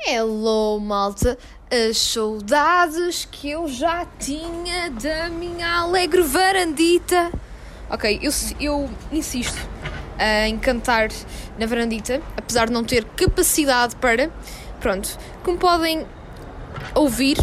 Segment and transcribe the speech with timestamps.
[0.00, 1.38] Hello, malta.
[1.70, 7.32] As saudades que eu já tinha da minha alegre varandita.
[7.88, 8.30] Ok, eu,
[8.60, 9.56] eu insisto
[10.46, 11.08] em cantar
[11.58, 14.30] na varandita, apesar de não ter capacidade para.
[14.80, 16.06] Pronto, como podem
[16.94, 17.38] ouvir,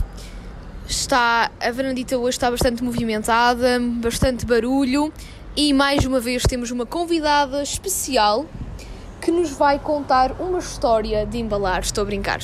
[0.88, 5.12] está a varandita hoje está bastante movimentada, bastante barulho
[5.56, 8.46] e mais uma vez temos uma convidada especial
[9.22, 11.82] que nos vai contar uma história de embalar.
[11.82, 12.40] Estou a brincar.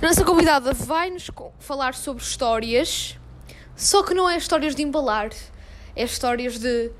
[0.00, 3.18] A nossa convidada vai nos falar sobre histórias,
[3.76, 5.30] só que não é histórias de embalar,
[5.94, 6.90] é histórias de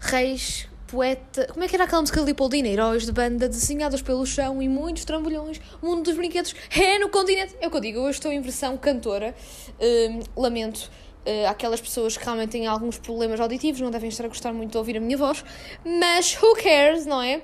[0.00, 1.46] reis, poeta.
[1.52, 2.66] Como é que era aquela música de Leopoldina?
[2.66, 5.60] Heróis de banda desenhados pelo chão e muitos trambolhões.
[5.80, 7.54] Mundo dos brinquedos é no continente.
[7.60, 9.34] É o que eu digo, eu estou em versão cantora.
[9.78, 10.90] Uh, lamento.
[11.20, 14.72] Uh, aquelas pessoas que realmente têm alguns problemas auditivos não devem estar a gostar muito
[14.72, 15.44] de ouvir a minha voz,
[15.84, 17.42] mas who cares, não é?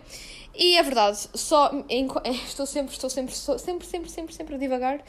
[0.58, 2.08] E é verdade, só em,
[2.46, 5.04] estou sempre, estou sempre, estou sempre, sempre, sempre, sempre a divagar.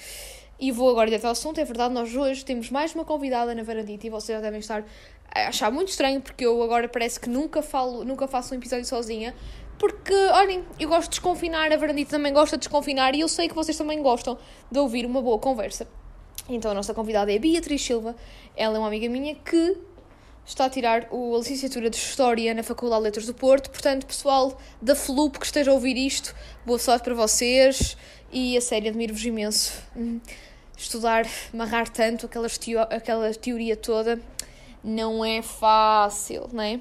[0.59, 1.59] E vou agora direto ao assunto.
[1.59, 4.83] É verdade, nós hoje temos mais uma convidada na Varandita e vocês já devem estar
[5.33, 8.85] a achar muito estranho porque eu agora parece que nunca falo, nunca faço um episódio
[8.85, 9.33] sozinha.
[9.79, 13.47] Porque, olhem, eu gosto de desconfinar, a Varandita também gosta de desconfinar e eu sei
[13.47, 14.37] que vocês também gostam
[14.71, 15.87] de ouvir uma boa conversa.
[16.49, 18.15] Então a nossa convidada é a Beatriz Silva.
[18.55, 19.77] Ela é uma amiga minha que
[20.47, 23.69] está a tirar a licenciatura de História na Faculdade de Letras do Porto.
[23.69, 26.33] Portanto, pessoal da FLUP que esteja a ouvir isto,
[26.65, 27.97] boa sorte para vocês
[28.31, 29.73] e a série admiro-vos imenso.
[29.95, 30.21] Hum,
[30.77, 34.21] estudar, amarrar tanto aquelas teo aquela teoria toda
[34.81, 36.79] não é fácil, não é?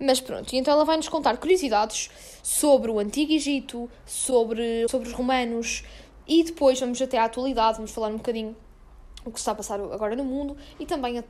[0.00, 2.10] Mas pronto, então ela vai nos contar curiosidades
[2.42, 5.84] sobre o Antigo Egito, sobre, sobre os romanos
[6.26, 8.56] e depois vamos até à atualidade, vamos falar um bocadinho
[9.28, 11.24] o que está a passar agora no mundo e também a,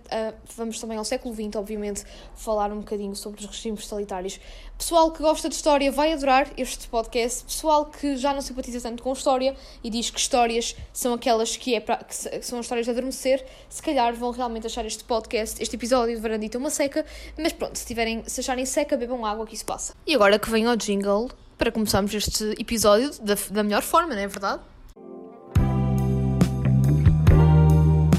[0.57, 4.39] vamos também ao século XX, obviamente, falar um bocadinho sobre os regimes totalitários.
[4.77, 7.45] Pessoal que gosta de história vai adorar este podcast.
[7.45, 11.75] Pessoal que já não simpatiza tanto com história e diz que histórias são aquelas que,
[11.75, 15.77] é pra, que são histórias de adormecer, se calhar vão realmente achar este podcast, este
[15.77, 17.05] episódio de Varandita uma seca,
[17.39, 19.95] mas pronto, se, tiverem, se acharem seca, bebam água que isso passa.
[20.07, 24.21] E agora que vem ao jingle para começarmos este episódio da, da melhor forma, não
[24.21, 24.61] é verdade?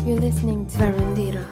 [0.08, 1.46] You're listening to Verandira.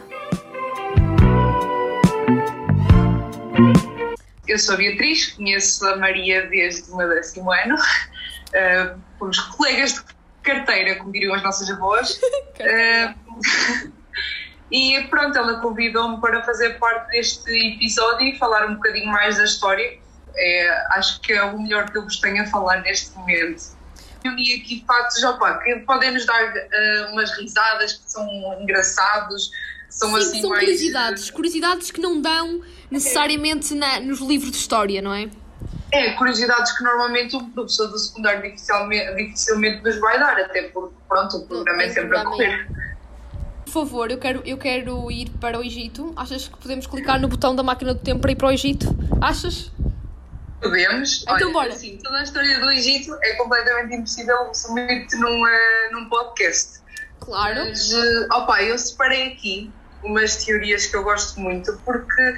[4.48, 9.96] Eu sou a Beatriz, conheço a Maria desde o meu décimo ano, uh, fomos colegas
[9.96, 10.02] de
[10.42, 12.18] carteira, como diriam as nossas avós.
[12.62, 13.92] uh,
[14.72, 19.44] e pronto, ela convidou-me para fazer parte deste episódio e falar um bocadinho mais da
[19.44, 20.00] história.
[20.34, 23.76] É, acho que é o melhor que eu vos tenho a falar neste momento
[24.26, 28.28] reuni aqui fatos opa, que podem nos dar uh, umas risadas que são
[28.62, 29.52] engraçados,
[29.90, 30.64] são Sim, assim são mais...
[30.64, 33.78] curiosidades, curiosidades que não dão necessariamente é.
[33.78, 35.30] na, nos livros de história, não é?
[35.92, 40.96] É, curiosidades que normalmente o professor do secundário dificilmente, dificilmente nos vai dar, até porque,
[41.08, 42.68] pronto, o programa é sempre a correr.
[43.64, 46.14] Por favor, eu quero, eu quero ir para o Egito.
[46.16, 48.88] Achas que podemos clicar no botão da máquina do tempo para ir para o Egito?
[49.22, 49.72] Achas?
[50.62, 51.22] Podemos.
[51.24, 51.70] Então, Olha, bora.
[51.70, 56.80] Assim, toda a história do Egito é completamente impossível resumir num, uh, num podcast.
[57.20, 57.66] Claro.
[57.66, 59.72] Mas, uh, opa, eu separei aqui
[60.04, 62.36] umas teorias que eu gosto muito, porque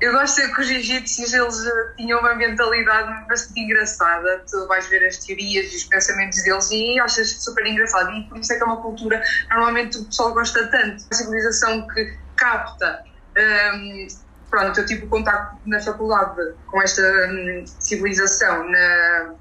[0.00, 4.44] eu gosto de que os egípcios eles uh, tinham uma mentalidade bastante engraçada.
[4.50, 8.10] Tu vais ver as teorias e os pensamentos deles e achas super engraçado.
[8.12, 11.04] E por isso é que é uma cultura, normalmente o pessoal gosta tanto.
[11.04, 13.04] Uma civilização que capta.
[13.36, 14.06] Um,
[14.50, 19.34] pronto, eu tive contacto na faculdade com esta hum, civilização na,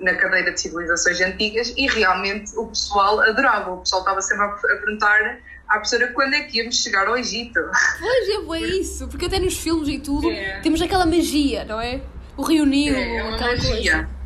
[0.00, 3.72] na cadeira de civilizações antigas e realmente o pessoal adorava.
[3.72, 5.38] O pessoal estava sempre a, perguntar
[5.68, 7.60] à professora quando é que íamos chegar ao Egito.
[7.98, 10.60] Pois é, é isso, porque até nos filmes e tudo é.
[10.60, 12.02] temos aquela magia, não é?
[12.36, 13.72] O Rio Nilo, é, é aquela magia.
[13.72, 14.16] coisa.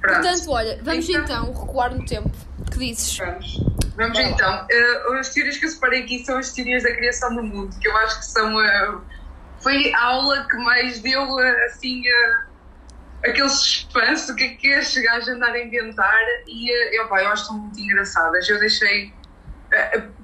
[0.00, 0.20] Pronto.
[0.20, 2.30] Portanto, olha, vamos então, então recuar no tempo.
[2.70, 3.16] que dizes?
[3.18, 3.60] Vamos.
[3.94, 4.66] Vamos então.
[4.66, 7.86] Uh, as teorias que eu separei aqui são as teorias da criação do mundo, que
[7.86, 8.56] eu acho que são.
[8.56, 9.00] Uh,
[9.62, 12.02] foi a aula que mais deu assim
[13.24, 17.42] aquele suspense, que é que estes gajos andaram a inventar e eu, pá, eu acho
[17.42, 18.48] que são muito engraçadas.
[18.48, 19.12] Eu deixei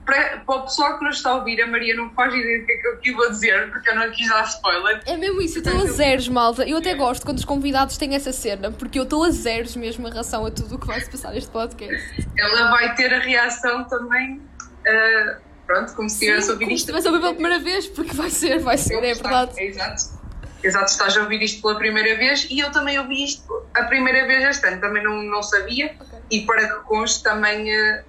[0.05, 2.67] para, para o pessoal que nos está a ouvir, a Maria não faz ideia do
[2.67, 5.01] que é que eu aqui vou dizer, porque eu não quis dar spoiler.
[5.07, 6.69] É mesmo isso, eu estou a zeros, malta.
[6.69, 10.07] Eu até gosto quando os convidados têm essa cena, porque eu estou a zeros mesmo
[10.07, 12.29] em relação a tudo o que vai se passar neste podcast.
[12.37, 14.43] Ela vai ter a reação também.
[14.87, 16.77] Uh, pronto, como se estivesse a ouvir isto.
[16.77, 19.53] Estivesse a ouvir pela primeira vez, porque vai ser, vai ser, é verdade.
[19.59, 20.19] É, exato.
[20.65, 24.27] Exato, estás a ouvir isto pela primeira vez e eu também ouvi isto a primeira
[24.27, 26.19] vez este ano, também não, não sabia okay.
[26.33, 28.03] e para que conste também uh,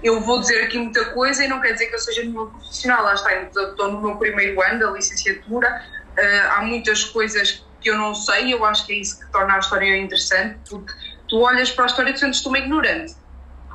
[0.00, 3.02] eu vou dizer aqui muita coisa e não quer dizer que eu seja nenhuma profissional,
[3.02, 5.84] lá está, eu estou no meu primeiro ano da licenciatura,
[6.16, 9.56] uh, há muitas coisas que eu não sei, eu acho que é isso que torna
[9.56, 10.92] a história interessante, porque
[11.28, 13.16] tu olhas para a história e tu sentes-te uma ignorante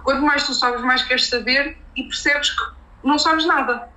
[0.03, 3.89] quanto mais tu sabes, mais queres saber e percebes que não sabes nada.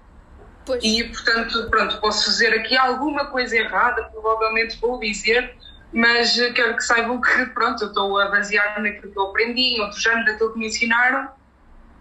[0.65, 0.83] Pois.
[0.83, 5.55] E, portanto, pronto, posso fazer aqui alguma coisa errada, provavelmente vou dizer,
[5.93, 9.81] mas quero que saibam que, pronto, eu estou a basear naquilo que eu aprendi, em
[9.81, 11.29] outros anos, daquilo que me ensinaram,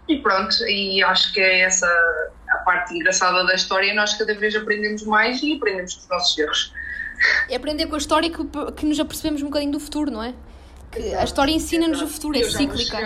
[0.08, 1.86] e pronto, e acho que é essa
[2.48, 6.38] a parte engraçada da história, nós cada vez aprendemos mais e aprendemos com os nossos
[6.38, 6.72] erros.
[7.48, 8.44] É aprender com a história que,
[8.76, 10.34] que nos apercebemos um bocadinho do futuro, não é?
[10.96, 12.96] Que a história ensina-nos o futuro, é cíclica.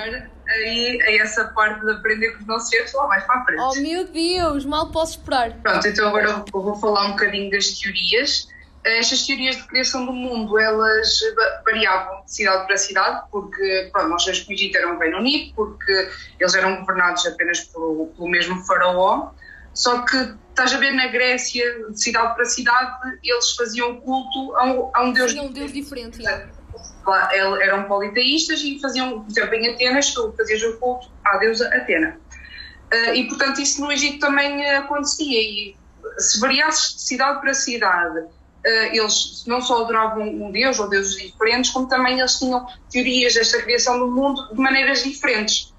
[0.48, 3.60] Aí, a essa parte de aprender com os nossos erros lá mais para a frente.
[3.62, 5.52] Oh meu Deus, mal posso esperar.
[5.62, 8.48] Pronto, então agora eu vou falar um bocadinho das teorias.
[8.82, 14.08] Estas teorias de criação do mundo, elas va- variavam de cidade para cidade, porque pronto,
[14.08, 16.08] nós sabemos que o Egito era um Reino Unido, porque
[16.40, 19.32] eles eram governados apenas pelo, pelo mesmo faraó,
[19.74, 20.16] só que
[20.48, 25.02] estás a ver na Grécia, de cidade para cidade, eles faziam culto a um, a
[25.04, 26.18] um deus Tinha um Deus diferente.
[27.62, 32.18] Eram politeístas e faziam, por exemplo, em Atenas, tu fazias o culto à deusa Atena.
[32.92, 35.40] Ah, e, portanto, isso no Egito também ah, acontecia.
[35.40, 35.76] E
[36.18, 38.26] se variasses de cidade para cidade,
[38.92, 43.62] eles não só adoravam um deus ou deuses diferentes, como também eles tinham teorias desta
[43.62, 45.72] criação do mundo de maneiras diferentes.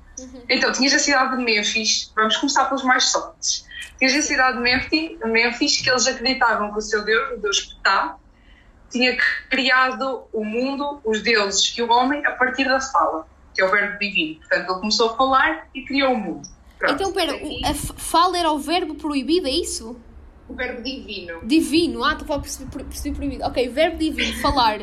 [0.50, 3.66] Então, tinhas a cidade de Mênfis, vamos começar pelos mais sólidos.
[3.98, 8.16] Tinhas a cidade de Mênfis, que eles acreditavam que o seu deus, o deus Ptah,
[8.92, 9.18] tinha
[9.50, 13.72] criado o mundo, os deuses e o homem a partir da fala, que é o
[13.72, 14.40] verbo divino.
[14.40, 16.48] Portanto, ele começou a falar e criou o mundo.
[16.78, 16.94] Pronto.
[16.94, 17.34] Então, pera,
[17.66, 20.00] a fala era o verbo proibido, é isso?
[20.52, 21.40] o verbo divino.
[21.44, 23.44] Divino, ah, estou a perceber, proibido.
[23.46, 24.82] Ok, verbo divino, falar.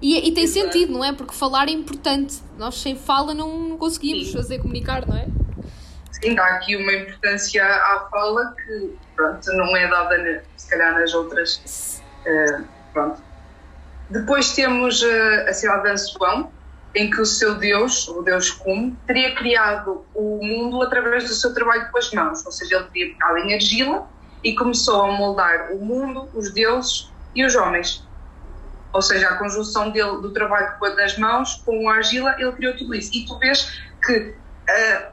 [0.00, 0.72] E, e tem Exato.
[0.72, 1.12] sentido, não é?
[1.12, 2.40] Porque falar é importante.
[2.56, 4.32] Nós sem fala não, conseguimos Sim.
[4.32, 5.26] fazer comunicar, não é?
[6.10, 11.14] Sim, dá aqui uma importância à fala que, pronto, não é dada, se calhar, nas
[11.14, 12.02] outras.
[12.26, 12.60] eh,
[12.92, 13.22] pronto.
[14.12, 16.52] Depois temos eh, a cidade de Ansuão,
[16.94, 21.54] em que o seu Deus, o Deus Cum, teria criado o mundo através do seu
[21.54, 24.06] trabalho com as mãos, ou seja, ele teria pegado em argila
[24.44, 28.06] e começou a moldar o mundo, os deuses e os homens.
[28.92, 32.94] Ou seja, a conjunção dele, do trabalho das mãos com a argila, ele criou tudo
[32.94, 33.10] isso.
[33.14, 34.34] E tu vês que
[34.68, 35.11] eh,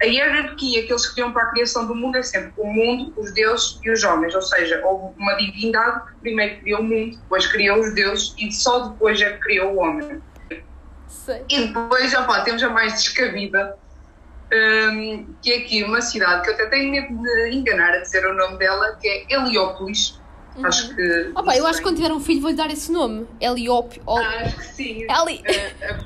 [0.00, 3.32] a hierarquia que eles criam para a criação do mundo é sempre o mundo, os
[3.32, 4.34] deuses e os homens.
[4.34, 8.52] Ou seja, houve uma divindade que primeiro criou o mundo, depois criou os deuses e
[8.52, 10.20] só depois é que criou o homem.
[11.08, 11.42] Sei.
[11.48, 13.76] E depois, opá, temos a mais descabida,
[14.52, 18.26] hum, que é aqui uma cidade que eu até tenho medo de enganar a dizer
[18.26, 20.20] o nome dela, que é Heliópolis.
[20.62, 21.32] Acho que.
[21.34, 23.26] Opa, eu acho que quando tiver um filho vou-lhe dar esse nome.
[23.40, 24.00] Eliop.
[24.08, 25.06] Ah, acho que sim.
[25.10, 25.42] Eli.
[25.44, 25.98] Eh, eh,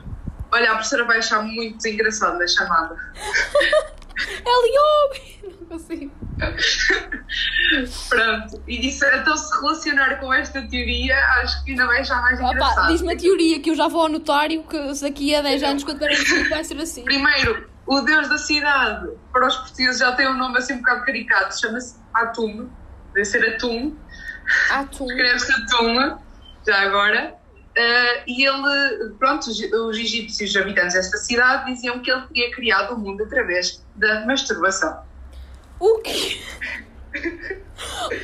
[0.52, 2.96] olha, a professora vai achar muito engraçada a chamada.
[4.46, 5.40] Eliop!
[5.60, 6.12] Não consigo.
[8.08, 12.38] Pronto, e isso, então se relacionar com esta teoria, acho que ainda vai achar mais
[12.40, 12.88] Opa, engraçado.
[12.88, 16.04] diz-me a teoria que eu já vou ao notário que daqui a 10 anos, quando
[16.14, 17.04] filho, vai ser assim.
[17.04, 21.04] Primeiro, o deus da cidade, para os portugueses já tem um nome assim um bocado
[21.04, 22.68] caricato, chama-se Atum,
[23.14, 23.96] deve ser Atum,
[24.70, 25.06] Atum.
[25.06, 26.18] escreve-se Atum,
[26.66, 27.34] já agora.
[27.74, 32.94] Eh, e ele, pronto, os, os egípcios habitantes desta cidade diziam que ele teria criado
[32.94, 35.02] o mundo através da masturbação.
[35.78, 36.40] O quê?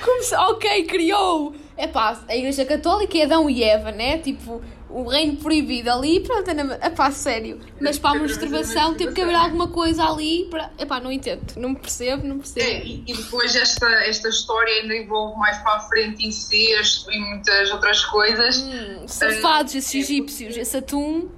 [0.05, 0.35] Como se...
[0.35, 1.55] Ok, criou.
[1.77, 4.19] É pá, a Igreja Católica é Adão e Eva, né?
[4.19, 7.61] Tipo, o reino proibido ali, pronto, é pá, sério.
[7.81, 10.71] Mas para a masturbação teve que haver alguma coisa ali para.
[10.79, 12.87] É pá, não entendo, não me percebo, não É, percebo.
[12.87, 17.71] e, e depois esta, esta história ainda envolve mais para a frente incesto e muitas
[17.73, 18.59] outras coisas.
[18.59, 21.29] Hum, safados, esses egípcios, esse atum.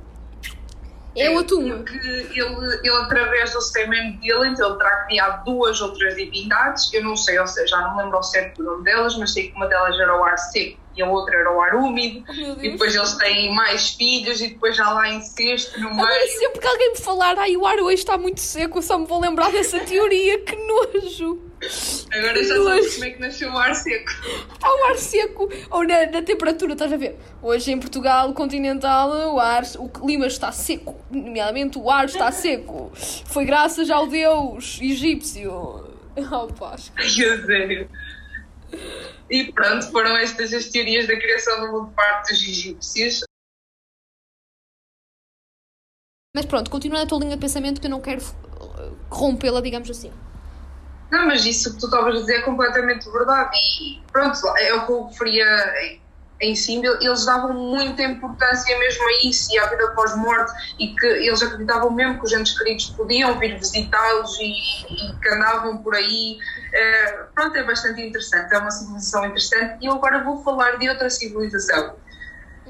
[1.16, 1.68] É o atum.
[1.78, 6.92] Porque ele, ele, através do semen dele, então ele terá criado duas outras divindades.
[6.92, 9.48] Eu não sei, ou seja, já não lembro ao certo o nome delas, mas sei
[9.48, 12.24] que uma delas era o ar seco e a outra era o ar úmido.
[12.28, 16.38] Oh, E depois eles têm mais filhos e depois já lá incesto no Agora, meio.
[16.38, 19.06] sempre que alguém me falar, ai, o ar hoje está muito seco, eu só me
[19.06, 21.42] vou lembrar dessa teoria, que nojo.
[22.12, 22.68] Agora já nojo.
[22.68, 24.10] sabes como é que nasceu o ar seco.
[24.52, 27.16] Está o ar seco, ou na, na temperatura, estás a ver?
[27.42, 32.90] Hoje em Portugal continental o ar, o clima está seco, nomeadamente o ar está seco.
[32.94, 35.86] Foi graças ao deus egípcio.
[36.32, 37.88] Oh, pá, acho que- Ai, sério.
[39.30, 43.20] E pronto, foram estas as teorias da criação do mundo de parte dos egípcios.
[46.34, 49.90] Mas pronto, continuando a tua linha de pensamento que eu não quero uh, corrompê-la, digamos
[49.90, 50.12] assim.
[51.10, 53.56] Não, mas isso que tu estavas a dizer é completamente verdade.
[53.56, 55.44] E pronto, é o que eu referia
[56.40, 56.84] em, cima.
[57.00, 60.52] Eles davam muita importância mesmo a isso e à vida pós-morte.
[60.78, 65.28] E que eles acreditavam mesmo que os entes queridos podiam vir visitá-los e, e que
[65.28, 66.36] andavam por aí.
[66.74, 68.54] Eh, pronto, é bastante interessante.
[68.54, 69.78] É uma civilização interessante.
[69.82, 71.96] E eu agora vou falar de outra civilização.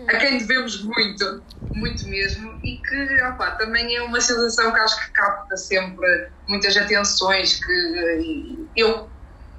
[0.09, 1.45] a quem devemos muito,
[1.75, 6.77] muito mesmo, e que opa, também é uma civilização que acho que capta sempre muitas
[6.77, 9.11] atenções, que eu,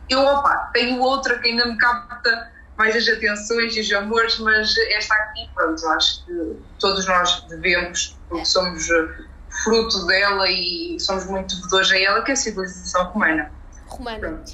[0.07, 4.73] eu opa, tenho outra que ainda me capta mais as atenções e os amores, mas
[4.91, 8.87] esta aqui, pronto, acho que todos nós devemos, porque somos
[9.63, 13.51] fruto dela e somos muito devedores a ela, que é a civilização romana.
[13.85, 14.19] Romana.
[14.19, 14.53] Pronto.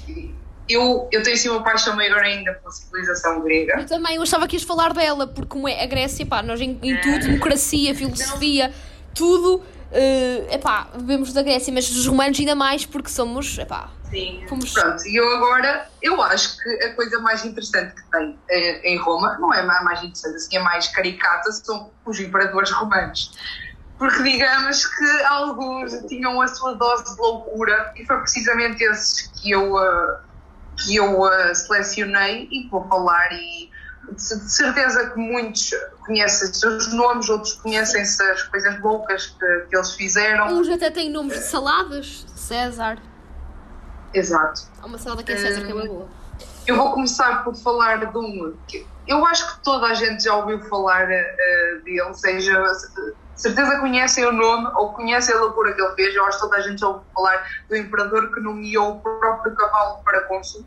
[0.68, 3.78] Eu, eu tenho assim uma paixão maior ainda pela civilização grega.
[3.78, 6.60] Eu também, eu achava que ias falar dela, porque como é a Grécia, pá, nós
[6.60, 8.74] em, em tudo, democracia, filosofia,
[9.14, 14.44] tudo, uh, epá, bebemos da Grécia, mas dos romanos ainda mais, porque somos, epá, Sim,
[14.48, 18.92] Fomos- pronto, e eu agora, eu acho que a coisa mais interessante que tem eh,
[18.92, 23.32] em Roma, não é a mais interessante, assim, a mais caricata, são os imperadores romanos.
[23.98, 29.50] Porque digamos que alguns tinham a sua dose de loucura e foi precisamente esses que
[29.50, 30.16] eu, eh,
[30.84, 31.18] que eu
[31.54, 33.70] selecionei e vou falar e
[34.12, 35.70] de certeza que muitos
[36.04, 40.46] conhecem os seus nomes, outros conhecem-se as coisas loucas que, que eles fizeram.
[40.48, 42.98] uns até têm nomes de saladas, César.
[44.14, 44.62] Exato.
[44.80, 46.08] Há uma salada que é César, que é bem boa.
[46.66, 50.34] Eu vou começar por falar de um que eu acho que toda a gente já
[50.34, 52.60] ouviu falar eh, dele, seja
[53.36, 56.14] certeza conhecem o nome ou conhecem a loucura que ele fez.
[56.14, 59.54] Eu acho que toda a gente já ouviu falar do imperador que nomeou o próprio
[59.54, 60.64] cavalo para cônsul.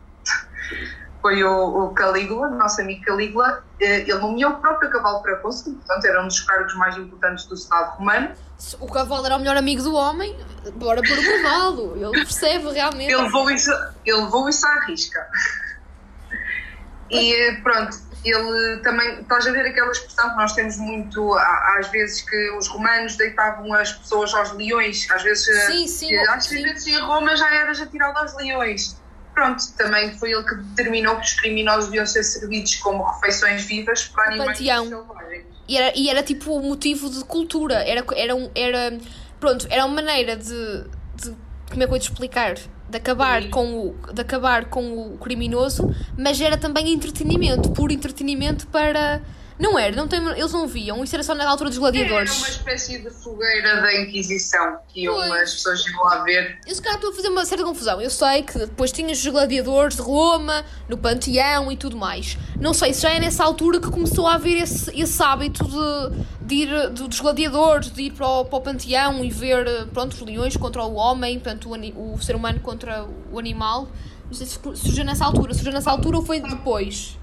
[1.22, 3.62] Foi o, o Calígula, nosso amigo Calígula.
[3.78, 7.44] Eh, Ele nomeou o próprio cavalo para cônsul, portanto, era um dos cargos mais importantes
[7.44, 8.30] do Estado romano.
[8.78, 10.38] O cavalo era o melhor amigo do homem,
[10.74, 11.96] bora pôr o cavalo.
[11.96, 13.12] Ele percebe realmente.
[13.12, 13.70] Ele levou isso,
[14.04, 15.26] ele levou isso à risca.
[17.10, 21.34] E eh, pronto, ele também, estás a ver aquela expressão que nós temos muito,
[21.78, 26.16] às vezes, que os romanos deitavam as pessoas aos leões, às vezes, eh, Sim, sim,
[26.16, 26.62] às sim.
[26.62, 28.99] vezes em Roma já era já tirado aos leões.
[29.40, 34.04] Pronto, também foi ele que determinou que os criminosos deviam ser servidos como refeições vivas
[34.04, 35.46] para animais selvagens.
[35.66, 37.76] E era, e era tipo o motivo de cultura.
[37.76, 38.98] Era, era, um, era,
[39.40, 40.84] pronto, era uma maneira de,
[41.16, 41.34] de.
[41.70, 42.56] Como é que eu vou te explicar?
[42.90, 43.48] De acabar, Sim.
[43.48, 49.22] com o, de acabar com o criminoso, mas era também entretenimento puro entretenimento para.
[49.60, 51.92] Não era, não tem, eles não viam, isso era só na altura dos Era uma
[51.92, 52.48] gladiadores.
[52.48, 56.58] espécie de fogueira da Inquisição que iam as pessoas iam lá ver.
[56.66, 58.00] Eu se calhar estou a fazer uma certa confusão.
[58.00, 62.38] Eu sei que depois tinhas os gladiadores de Roma, no Panteão e tudo mais.
[62.58, 66.24] Não sei se já é nessa altura que começou a haver esse, esse hábito de,
[66.46, 70.14] de ir de- dos gladiadores, de ir para o, para o Panteão e ver pronto,
[70.14, 73.88] os leões contra o homem, portanto, o, o ser humano contra o animal.
[74.26, 75.52] Não sei se surgiu nessa altura.
[75.52, 77.18] Surgiu nessa altura ou foi depois?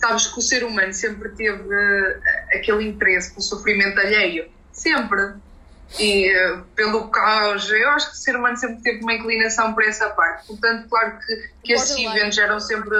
[0.00, 2.20] Sabes que o ser humano sempre teve eh,
[2.54, 4.48] aquele interesse pelo sofrimento alheio.
[4.72, 5.34] Sempre.
[5.98, 7.70] E eh, pelo caos.
[7.70, 10.46] Eu acho que o ser humano sempre teve uma inclinação para essa parte.
[10.46, 12.96] Portanto, claro que, que esses eventos eram sempre,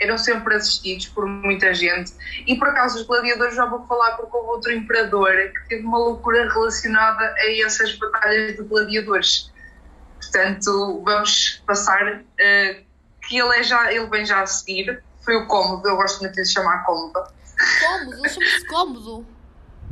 [0.00, 2.12] eram sempre assistidos por muita gente.
[2.46, 5.98] E por acaso, os gladiadores já vou falar porque houve outro imperador que teve uma
[5.98, 9.50] loucura relacionada a essas batalhas de gladiadores.
[10.20, 12.22] Portanto, vamos passar.
[12.38, 12.82] eh,
[13.30, 15.02] que ele, é já, ele vem já a seguir.
[15.24, 17.20] Foi o cômodo, eu gosto muito de chamar cômodo.
[17.80, 19.26] Cômodo, ele chama-se cômodo.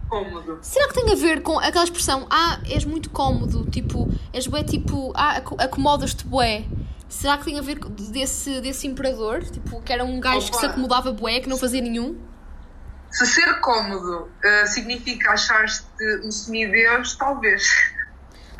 [0.08, 0.58] Cômodo.
[0.62, 4.62] Será que tem a ver com aquela expressão Ah, és muito cómodo, tipo, és bué
[4.64, 6.64] tipo, ah, aco- acomodas-te bué
[7.10, 9.42] Será que tem a ver com- desse, desse imperador?
[9.42, 10.72] Tipo, que era um gajo que se Opa.
[10.74, 12.18] acomodava bué, que não fazia nenhum?
[13.10, 15.82] Se ser cômodo eh, significa achar-te
[16.24, 17.62] um semideus, talvez.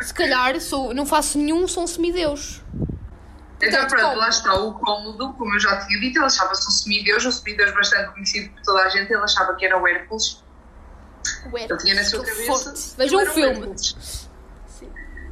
[0.00, 2.62] Se calhar, sou, não faço nenhum, sou um semideus
[3.60, 4.20] Então, Portanto, pronto, cômodo.
[4.20, 7.72] lá está o cômodo, como eu já tinha dito, ele achava-se um semideus, um semideus
[7.74, 10.44] bastante conhecido por toda a gente, ele achava que era o Hércules.
[11.52, 12.74] Ele tinha na sua cabeça.
[12.98, 13.50] o ele era filme.
[13.58, 14.28] Hércules.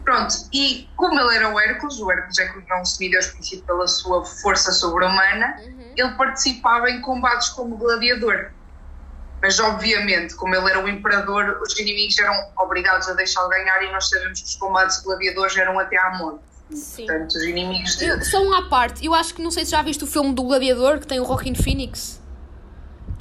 [0.04, 4.24] Pronto, e como ele era o Hércules, o Hércules é um semideus conhecido pela sua
[4.24, 5.92] força sobre-humana, Uhum.
[5.96, 8.50] ele participava em combates como gladiador.
[9.42, 13.92] Mas, obviamente, como ele era o imperador, os inimigos eram obrigados a deixá-lo ganhar e
[13.92, 16.40] nós sabemos que os combates de gladiadores eram até à morte.
[16.70, 17.06] Sim.
[17.06, 20.02] Portanto, os inimigos só um à parte, eu acho que não sei se já viste
[20.02, 22.20] o filme do Gladiador que tem o Rockin' Phoenix.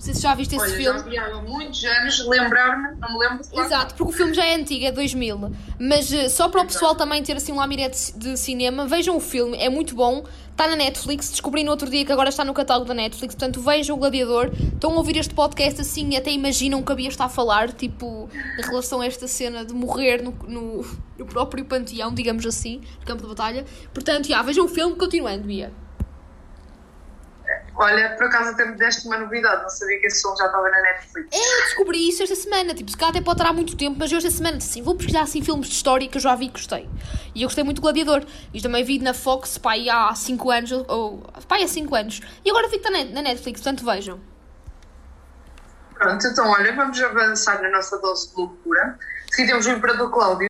[0.05, 0.99] Não sei se já viste esse Olha, filme.
[0.99, 3.65] já vi há muitos anos, lembrar-me, não me lembro qual.
[3.65, 5.51] Exato, porque o filme já é antigo, é 2000.
[5.79, 9.19] Mas eh, só para o pessoal também ter assim um lamirete de cinema, vejam o
[9.19, 10.23] filme, é muito bom.
[10.51, 13.33] Está na Netflix, descobri no outro dia que agora está no catálogo da Netflix.
[13.33, 14.51] Portanto, vejam o Gladiador.
[14.73, 18.29] Estão a ouvir este podcast assim e até imaginam que havia está a falar, tipo,
[18.59, 20.85] em relação a esta cena de morrer no, no,
[21.17, 23.65] no próprio panteão, digamos assim, no campo de batalha.
[23.91, 25.73] Portanto, já, vejam o filme, continuando, Bia.
[27.77, 30.69] Olha, por acaso até me deste uma novidade, não sabia que esse filme já estava
[30.69, 31.27] na Netflix.
[31.33, 34.17] Eu descobri isso esta semana, tipo, se calhar até pode há muito tempo, mas eu
[34.17, 36.49] esta semana disse assim, vou pesquisar assim filmes de história que eu já vi e
[36.49, 36.89] gostei.
[37.33, 38.25] E eu gostei muito do Gladiador.
[38.53, 41.93] E também vi na Fox, pá, aí há 5 anos, ou, pá, aí há 5
[41.95, 42.21] anos.
[42.45, 44.21] E agora vi está na na Netflix, portanto vejam.
[45.95, 48.97] Pronto, então olha, vamos avançar na nossa dose de loucura.
[49.33, 50.47] Aqui temos o Imperador Cláudio.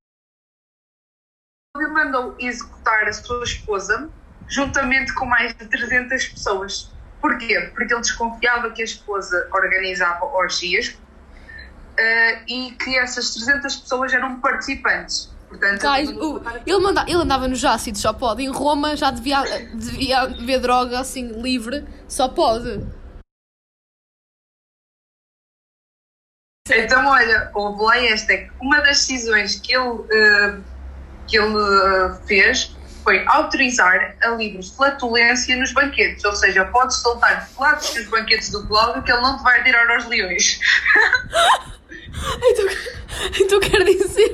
[1.75, 4.09] Cláudio mandou executar a sua esposa
[4.47, 6.94] juntamente com mais de 300 pessoas.
[7.25, 7.59] Porquê?
[7.73, 14.39] Porque ele desconfiava que a esposa organizava orgias uh, e que essas 300 pessoas eram
[14.39, 15.33] participantes.
[15.49, 15.81] Portanto,
[16.19, 18.43] o- ele, manda, ele andava nos ácidos, só pode.
[18.43, 19.41] Em Roma já devia,
[19.73, 22.85] devia haver droga assim livre, só pode.
[26.69, 30.59] Então, olha, houve lá esta, é que uma das decisões que ele, eh,
[31.27, 32.74] que ele eh, fez
[33.05, 38.67] foi autorizar a livre flatulência nos banquetes, ou seja, pode soltar flatos nos banquetes do
[38.67, 40.59] Cláudio que ele não te vai tirar aos leões.
[42.41, 42.65] Então,
[43.41, 44.31] então quer dizer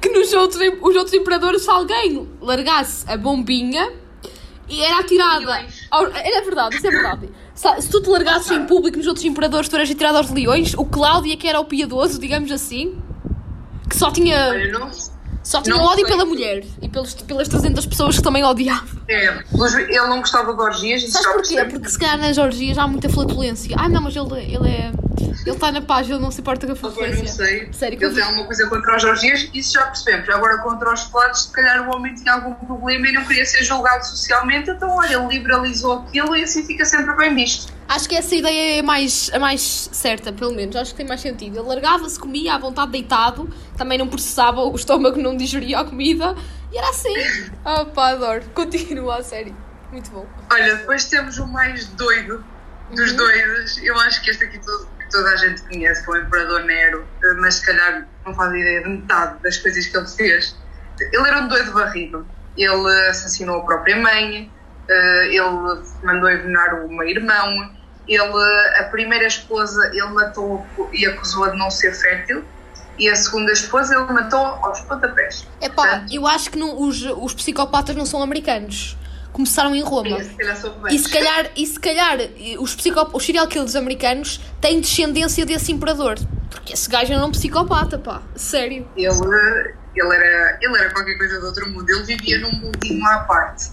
[0.00, 3.92] que nos outros, os outros imperadores, se alguém largasse a bombinha
[4.68, 5.38] e era atirada.
[5.46, 5.86] Leões.
[5.90, 7.28] ao- Era verdade, isso é verdade.
[7.54, 10.84] Se, tu te largasses em público nos outros imperadores, tu eras atirado aos leões, o
[10.84, 13.00] Cláudio é que era o piedoso, digamos assim,
[13.88, 14.90] que só tinha, Olha, não,
[15.44, 18.86] só tinha não ódio pela mulher e pelos, pelas 300 pessoas que também odiava.
[19.08, 19.44] é,
[19.78, 21.64] ele não gostava de orgias, Sabes porquê?
[21.66, 23.76] Porque se calhar nas orgias há muita flatulência.
[23.78, 24.90] Ah, não, mas ele, ele é.
[25.24, 27.72] Ele está na paz, ele não se importa com a Agora não sei.
[27.72, 30.28] Sério, ele eu- tem alguma coisa contra os orgias, isso já percebemos.
[30.28, 33.62] Agora, contra os flatos, se calhar o homem tinha algum problema e não queria ser
[33.64, 37.72] julgado socialmente, então, olha, ele liberalizou aquilo e assim fica sempre bem visto.
[37.88, 39.60] Acho que essa ideia é mais, a mais
[39.92, 40.74] certa, pelo menos.
[40.76, 41.58] Acho que tem mais sentido.
[41.58, 46.34] Ele largava-se, comia à vontade deitado, também não processava, o estômago não digeria a comida
[46.72, 47.12] e era assim.
[47.64, 48.42] Oh pá, adoro.
[48.54, 49.54] Continua a série.
[49.92, 50.26] Muito bom.
[50.50, 52.44] Olha, depois temos o mais doido
[52.90, 53.16] dos Uhum.
[53.16, 53.78] doidos.
[53.78, 57.54] Eu acho que este aqui todo- toda a gente conhece, o Imperador Nero, eh, mas
[57.54, 60.56] se calhar não faz ideia de metade das coisas que ele fez.
[61.00, 62.26] Ele era um doido barrido.
[62.56, 64.50] Ele assassinou a própria mãe,
[64.88, 67.70] eh, ele mandou envenenar o meu irmão,
[68.08, 72.44] ele, a primeira esposa ele matou e acusou-a de não ser fértil,
[72.98, 75.46] e a segunda esposa ele matou aos pontapés.
[75.60, 78.96] É pá, eu acho que não- os, os psicopatas não são americanos.
[79.34, 80.22] Começaram em Roma.
[80.22, 80.56] se calhar.
[80.92, 82.18] E se calhar, e se calhar
[82.60, 86.14] os, psicop os serial killers americanos têm descendência desse imperador.
[86.48, 88.22] Porque esse gajo era um psicopata, pá.
[88.36, 88.88] Sério.
[88.96, 89.10] Ele,
[89.96, 91.90] ele, era, ele era qualquer coisa do outro mundo.
[91.90, 93.72] Ele vivia num mundinho à parte.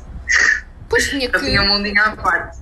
[0.90, 1.40] Pois tinha Ele que.
[1.40, 2.58] tinha um mundinho à parte.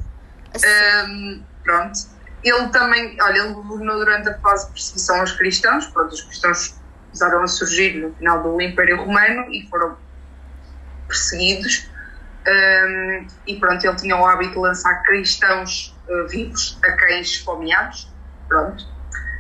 [0.61, 1.99] Ahm, pronto.
[2.43, 5.85] Ele também, olha, ele governou durante a fase de perseguição aos cristãos.
[5.87, 9.95] Pronto, os cristãos começaram a surgir no final do Império Romano e foram
[11.07, 11.87] perseguidos.
[12.47, 18.11] Ahm, e pronto, ele tinha o hábito de lançar cristãos eh, vivos a cães esfomeados.
[18.47, 18.83] Pronto.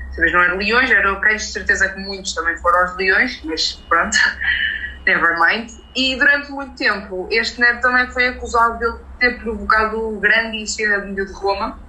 [0.07, 3.41] Desta vez não eram leões, eram cães, de certeza que muitos também foram aos leões,
[3.43, 4.17] mas pronto,
[5.05, 5.71] never mind.
[5.95, 11.25] E durante muito tempo, este neto também foi acusado de ter provocado o grande incêndio
[11.25, 11.79] de Roma.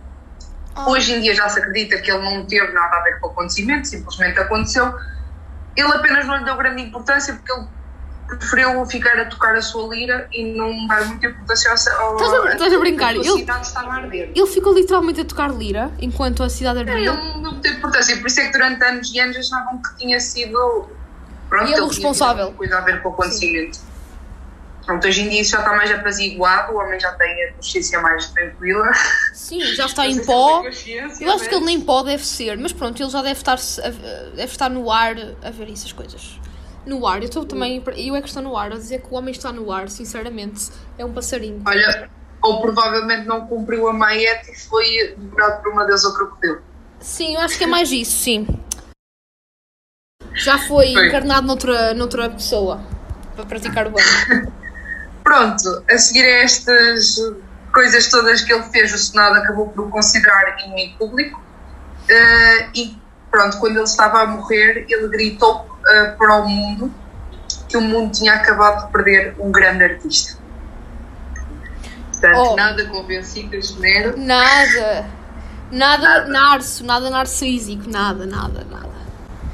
[0.86, 3.30] Hoje em dia já se acredita que ele não teve nada a ver com o
[3.32, 4.94] acontecimento, simplesmente aconteceu.
[5.76, 7.66] Ele apenas não lhe deu grande importância porque ele
[8.36, 12.16] preferiu ficar a tocar a sua lira e não dar muita importância ao.
[12.16, 13.08] Estás a- estás a brincar?
[13.08, 14.30] A Ele- sua cidade estava a arder.
[14.34, 17.12] Ele ficou literalmente a tocar lira enquanto a cidade Ele ardia.
[17.38, 20.88] não teve importância, por isso é que durante anos e anos achavam que tinha sido.
[21.48, 22.52] Pronto, ele tido responsável.
[22.52, 23.78] coisa a ver com o acontecimento.
[24.86, 28.00] Pronto, hoje em dia isso já está mais apaziguado, o homem já tem a consciência
[28.00, 28.90] mais tranquila.
[29.34, 30.64] Sim, já está em pó.
[30.64, 33.56] ele Eu acho que ele nem pó deve ser, mas pronto, ele já deve estar,
[34.34, 36.40] deve estar no ar a ver essas coisas.
[36.86, 37.82] No ar, eu estou também.
[37.96, 40.70] Eu é que estou no ar, a dizer que o homem está no ar, sinceramente,
[40.98, 41.62] é um passarinho.
[41.66, 42.10] Olha,
[42.42, 46.62] ou provavelmente não cumpriu a maete e foi devorado por uma deusa crocodilo.
[46.98, 48.46] Sim, eu acho que é mais isso, sim.
[50.34, 51.08] Já foi Foi.
[51.08, 52.80] encarnado noutra, noutra pessoa
[53.34, 54.04] para praticar o bem.
[55.22, 57.16] Pronto, a seguir a estas
[57.72, 61.42] coisas todas que ele fez, o Senado acabou por o considerar inimigo público.
[62.08, 62.98] Eh, e
[63.30, 66.92] pronto, quando ele estava a morrer, ele gritou eh, para o mundo
[67.68, 70.38] que o mundo tinha acabado de perder um grande artista.
[72.10, 72.56] Portanto, Oh.
[72.56, 74.14] nada convencido este mero.
[74.18, 75.06] Nada.
[75.72, 76.28] Nada, Nada.
[76.28, 78.90] narço, nada narcísico, nada, nada, nada.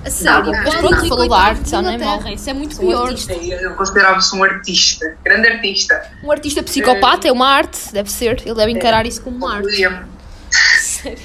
[0.05, 0.79] A sério, Nada, mas nada.
[0.89, 2.11] pronto, falou da arte, já não é Terra.
[2.12, 3.07] morre, isso é muito Um pior.
[3.09, 3.33] artista.
[3.35, 6.11] Eu considerava-se um artista, grande artista.
[6.25, 9.69] Um artista psicopata é uma arte, deve ser, ele deve encarar isso como uma arte.
[10.81, 11.19] Sério.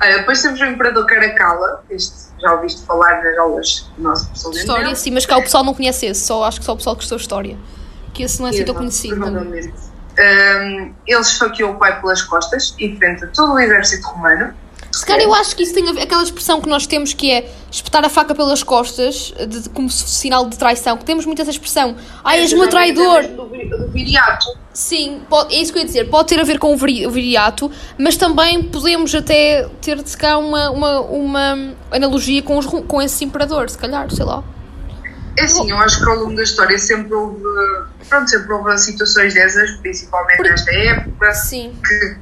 [0.00, 4.50] Olha, depois temos o Imperador Caracalla, este já ouviste falar nas aulas do nosso professor
[4.50, 4.96] de História, Daniel.
[4.96, 7.02] sim, mas cá o pessoal não conhece esse, só acho que só o pessoal que
[7.02, 7.58] gostou de história.
[8.12, 9.16] Que esse não é assim tão conhecido.
[9.16, 9.74] provavelmente.
[10.16, 14.54] Um, ele esfaqueou o pai pelas costas e enfrenta todo o exército romano.
[14.92, 17.32] Se calhar eu acho que isso tem a ver, aquela expressão que nós temos que
[17.32, 21.42] é espetar a faca pelas costas, de, de, como sinal de traição, que temos muito
[21.42, 21.96] essa expressão.
[22.22, 23.26] Ai, és meu traidor.
[23.26, 24.63] Do, do viriato.
[24.74, 26.10] Sim, pode, é isso que eu ia dizer.
[26.10, 30.10] Pode ter a ver com o, viri, o viriato, mas também podemos até ter de
[30.10, 34.42] se calhar uma, uma, uma analogia com, os, com esse imperador, se calhar, sei lá.
[35.38, 37.42] É assim, eu acho que ao longo da história sempre houve,
[38.08, 40.46] pronto, sempre houve situações dessas, principalmente Por...
[40.46, 41.78] nesta época, Sim.
[41.86, 42.16] que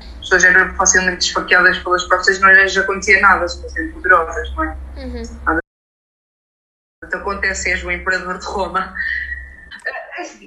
[0.00, 4.64] as pessoas eram facilmente esfaqueadas pelas costas, não lhes acontecia nada, se fossem poderosas, não
[4.64, 4.76] é?
[4.98, 5.22] Uhum.
[5.44, 5.60] Nada
[7.12, 8.94] acontece, és o imperador de Roma.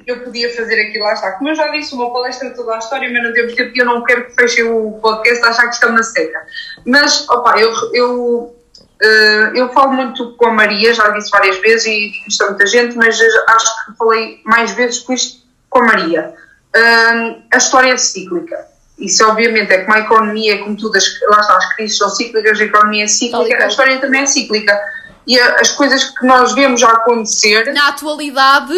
[0.07, 1.31] É eu podia fazer aquilo lá está.
[1.33, 3.85] Como eu já disse, uma palestra toda a história, mas não temos tempo e eu
[3.85, 6.41] não quero que feche o podcast a achar que estamos na seca.
[6.85, 8.55] Mas, opa, eu, eu
[9.01, 12.67] Uh, eu falo muito com a Maria, já disse várias vezes e isto é muita
[12.67, 16.35] gente, mas acho que falei mais vezes com isto com a Maria.
[16.75, 18.63] Uh, a história é cíclica.
[18.99, 22.61] Isso, obviamente, é como a economia, como tudo, as, lá está, as crises são cíclicas,
[22.61, 24.79] a economia é cíclica, a história também é cíclica.
[25.25, 27.73] E a, as coisas que nós vemos já acontecer.
[27.73, 28.75] Na atualidade,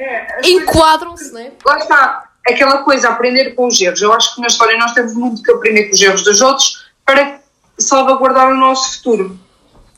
[0.00, 1.52] é, enquadram-se, não é?
[1.64, 4.00] Lá está, aquela coisa, aprender com os erros.
[4.00, 6.86] Eu acho que na história nós temos muito que aprender com os erros dos outros
[7.04, 7.38] para
[7.78, 9.38] salvaguardar o nosso futuro.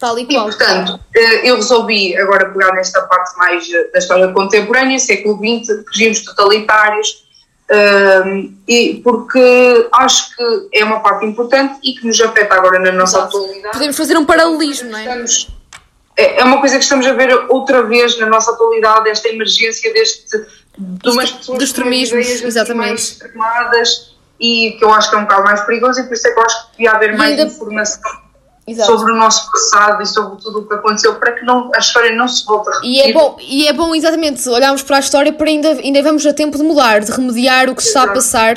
[0.01, 0.49] Tal e qual.
[0.49, 5.37] E, portanto, eh, eu resolvi agora pegar nesta parte mais eh, da história contemporânea, século
[5.37, 7.25] XX, regimes totalitários,
[7.71, 12.81] um, ehm, e porque acho que é uma parte importante e que nos afeta agora
[12.81, 13.37] na nossa Exato.
[13.37, 13.73] atualidade.
[13.73, 15.03] Podemos fazer um paralelismo, não é?
[15.03, 15.49] Estamos,
[16.23, 16.41] é?
[16.41, 20.39] É uma coisa que estamos a ver outra vez na nossa atualidade, esta emergência deste,
[20.79, 22.89] de umas pessoas dos extremismos, exatamente.
[22.89, 26.27] mais extremadas e que eu acho que é um bocado mais perigoso e por isso
[26.27, 27.53] é que eu acho que devia haver mais ainda...
[27.53, 28.23] informação
[28.67, 28.93] Exato.
[28.93, 32.15] sobre o nosso passado e sobre tudo o que aconteceu para que não, a história
[32.15, 32.93] não se volte a repetir.
[32.93, 36.25] E é bom, e é bom exatamente, olharmos para a história para ainda, ainda vamos
[36.25, 38.57] a tempo de mudar, de remediar o que se está a passar.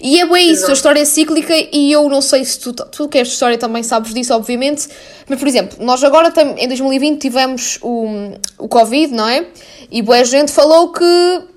[0.00, 0.70] E é bem isso, Exato.
[0.70, 3.82] a história é cíclica e eu não sei se tu, tu que és história também
[3.82, 4.88] sabes disso, obviamente,
[5.28, 9.46] mas por exemplo, nós agora em 2020 tivemos o, o Covid, não é?
[9.90, 11.04] E boa gente falou que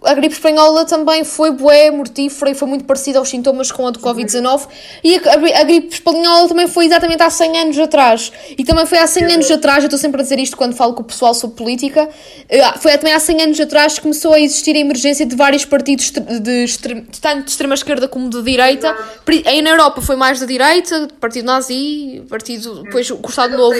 [0.04, 3.92] a gripe espanhola também foi bué mortífera e foi muito parecida aos sintomas com a
[3.92, 4.68] do Covid-19
[5.04, 8.32] e a, a, gripe espanhola também foi exatamente há 100 anos atrás.
[8.58, 10.94] E também foi há 100 anos atrás, eu estou sempre a dizer isto quando falo
[10.94, 12.08] com o pessoal sobre política,
[12.48, 15.66] eh, foi também há 100 anos atrás que começou a existir a emergência de vários
[15.66, 18.96] partidos de, de, de tanto de extrema esquerda como de direita.
[19.46, 23.76] Aí na Europa foi mais da direita, partido nazi, partido, depois o Estado Novo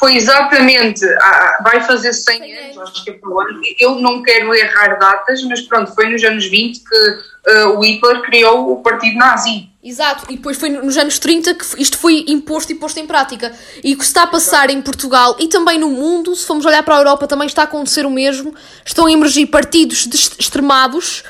[0.00, 4.54] foi exatamente, ah, vai fazer 100 anos, acho que é o ano, eu não quero
[4.54, 9.18] errar datas, mas pronto, foi nos anos 20 que uh, o Hitler criou o partido
[9.18, 9.68] nazi.
[9.82, 13.50] Exato, e depois foi nos anos 30 que isto foi imposto e posto em prática.
[13.82, 16.82] E o que está a passar em Portugal e também no mundo, se formos olhar
[16.82, 18.54] para a Europa, também está a acontecer o mesmo.
[18.84, 20.06] Estão a emergir partidos
[20.38, 21.24] extremados.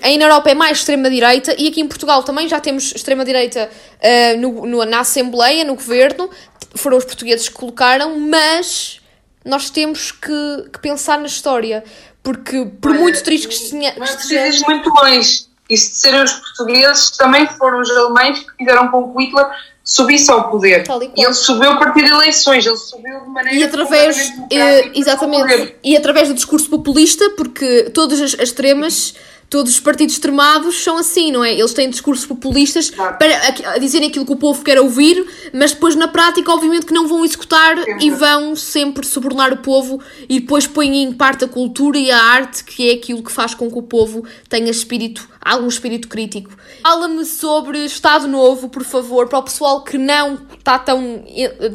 [0.00, 4.40] Aí na Europa é mais extrema-direita e aqui em Portugal também já temos extrema-direita uh,
[4.40, 6.30] no, no, na Assembleia, no Governo
[6.74, 9.00] foram os portugueses que colocaram, mas
[9.44, 11.82] nós temos que, que pensar na história,
[12.22, 13.94] porque por Olha, muito triste que tenha.
[13.98, 15.49] Mas precisas muito longe.
[15.70, 19.46] E se serem os portugueses, também foram os alemães que fizeram com que Hitler
[19.84, 20.84] subisse ao poder.
[21.16, 23.58] E, ele subiu a partir de eleições, ele subiu de maneira.
[23.58, 24.32] E através.
[24.50, 25.76] Eh, exatamente.
[25.82, 29.14] E através do discurso populista, porque todas as, as extremas
[29.50, 31.52] todos os partidos extremados são assim, não é?
[31.52, 33.18] Eles têm discursos populistas claro.
[33.18, 37.08] para dizerem aquilo que o povo quer ouvir, mas depois na prática, obviamente, que não
[37.08, 38.06] vão executar sempre.
[38.06, 42.22] e vão sempre subornar o povo e depois põem em parte a cultura e a
[42.22, 46.52] arte, que é aquilo que faz com que o povo tenha espírito, algum espírito crítico.
[46.82, 51.24] Fala-me sobre Estado Novo, por favor, para o pessoal que não está tão.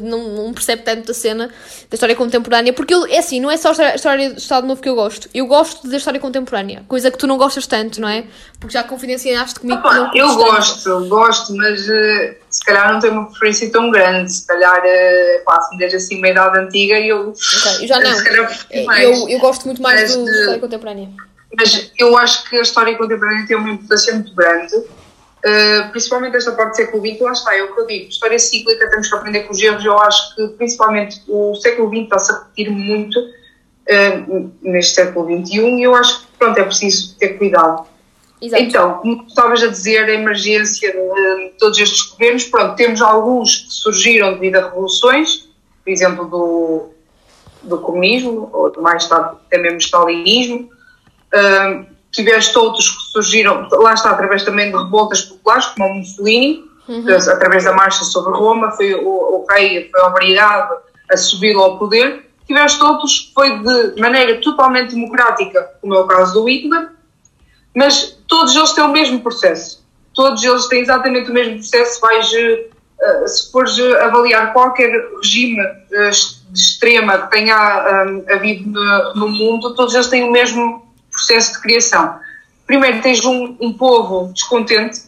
[0.02, 1.48] não, não percebe tanto da cena
[1.90, 4.80] da história contemporânea, porque eu, é assim, não é só a história do Estado Novo
[4.80, 8.08] que eu gosto, eu gosto da história contemporânea, coisa que tu não gostas tanto, não
[8.08, 8.24] é?
[8.58, 11.08] Porque já confidenciaste comigo Opa, que não Eu gosto, tanto.
[11.08, 14.32] gosto, mas uh, se calhar não tenho uma preferência tão grande.
[14.32, 17.30] Se calhar, uh, pá, se me deres assim uma idade antiga, eu.
[17.30, 18.10] Okay, eu já não.
[18.70, 21.10] Eh, eu, eu gosto muito mais mas, da história contemporânea.
[21.58, 24.74] Mas eu acho que a história contemporânea tem uma importância muito grande.
[24.76, 28.38] Uh, principalmente esta parte do século XX, lá está, é o que eu digo, história
[28.38, 32.32] cíclica, temos que aprender com os erros, eu acho que principalmente o século XX está-se
[32.32, 33.20] a repetir muito
[33.90, 37.86] uh, neste século XXI e eu acho que pronto, é preciso ter cuidado.
[38.40, 38.62] Exato.
[38.62, 43.72] Então, como estavas a dizer, a emergência de todos estes governos, pronto, temos alguns que
[43.72, 45.48] surgiram devido a revoluções,
[45.82, 46.90] por exemplo, do,
[47.62, 50.68] do comunismo, ou do mais tarde até mesmo stalinismo.
[51.34, 56.64] Uh, tiveste outros que surgiram, lá está, através também de revoltas populares, como o Mussolini,
[56.88, 57.04] uhum.
[57.16, 60.76] através da marcha sobre Roma, foi, o, o rei foi obrigado
[61.10, 62.25] a subir ao poder.
[62.46, 66.90] Tiveste outros que foi de maneira totalmente democrática, como é o caso do Hitler,
[67.74, 69.84] mas todos eles têm o mesmo processo.
[70.14, 72.00] Todos eles têm exatamente o mesmo processo.
[72.00, 76.10] Vais uh, uh, se fores avaliar qualquer regime de
[76.54, 77.56] extrema que tenha
[78.30, 78.70] havido
[79.14, 82.18] no, mundo, todos eles têm o mesmo processo de criação.
[82.66, 85.02] Primeiro, tens um, um povo descontente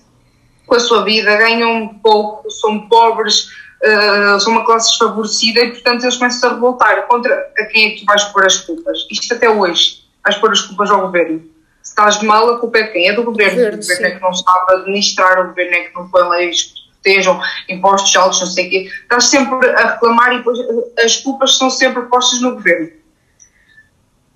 [0.66, 3.48] com a sua vida, ganham pouco, são pobres,
[3.84, 7.90] uh, são uma classe desfavorecida e, portanto, eles começam a revoltar contra a quem é
[7.90, 9.06] que tu vais pôr as culpas.
[9.10, 11.40] Isto até hoje, vais pôr as culpas ao governo.
[11.82, 13.08] Se estás de mal, a culpa é de quem?
[13.08, 13.74] É do governo.
[13.74, 16.88] o governo é que não sabe administrar, o governo é que não põe leis que
[16.92, 18.90] protejam, impostos altos, não sei o quê.
[19.02, 20.58] Estás sempre a reclamar e depois
[21.02, 22.97] as culpas são sempre postas no governo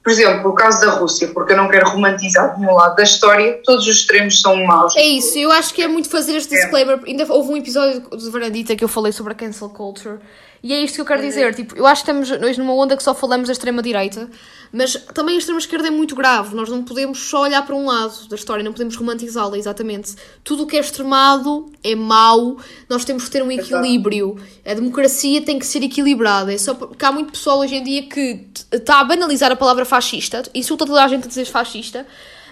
[0.02, 3.02] por exemplo, o caso da Rússia, porque eu não quero romantizar de nenhum lado da
[3.02, 4.96] história, todos os extremos são maus.
[4.96, 6.98] É isso, eu acho que é muito fazer este disclaimer.
[7.04, 7.10] É.
[7.10, 10.18] Ainda houve um episódio do Vanadita que eu falei sobre a cancel culture
[10.62, 11.28] e é isto que eu quero uhum.
[11.28, 11.54] dizer.
[11.54, 14.30] Tipo, eu acho que estamos hoje numa onda que só falamos da extrema-direita,
[14.72, 16.54] mas também a extrema-esquerda é muito grave.
[16.54, 20.14] Nós não podemos só olhar para um lado da história, não podemos romantizá-la, exatamente.
[20.44, 24.36] Tudo o que é extremado é mau, nós temos que ter um equilíbrio.
[24.64, 26.54] A democracia tem que ser equilibrada.
[26.54, 29.84] É só porque há muito pessoal hoje em dia que está a banalizar a palavra
[29.84, 32.06] fascista, insulta toda a gente a dizer fascista,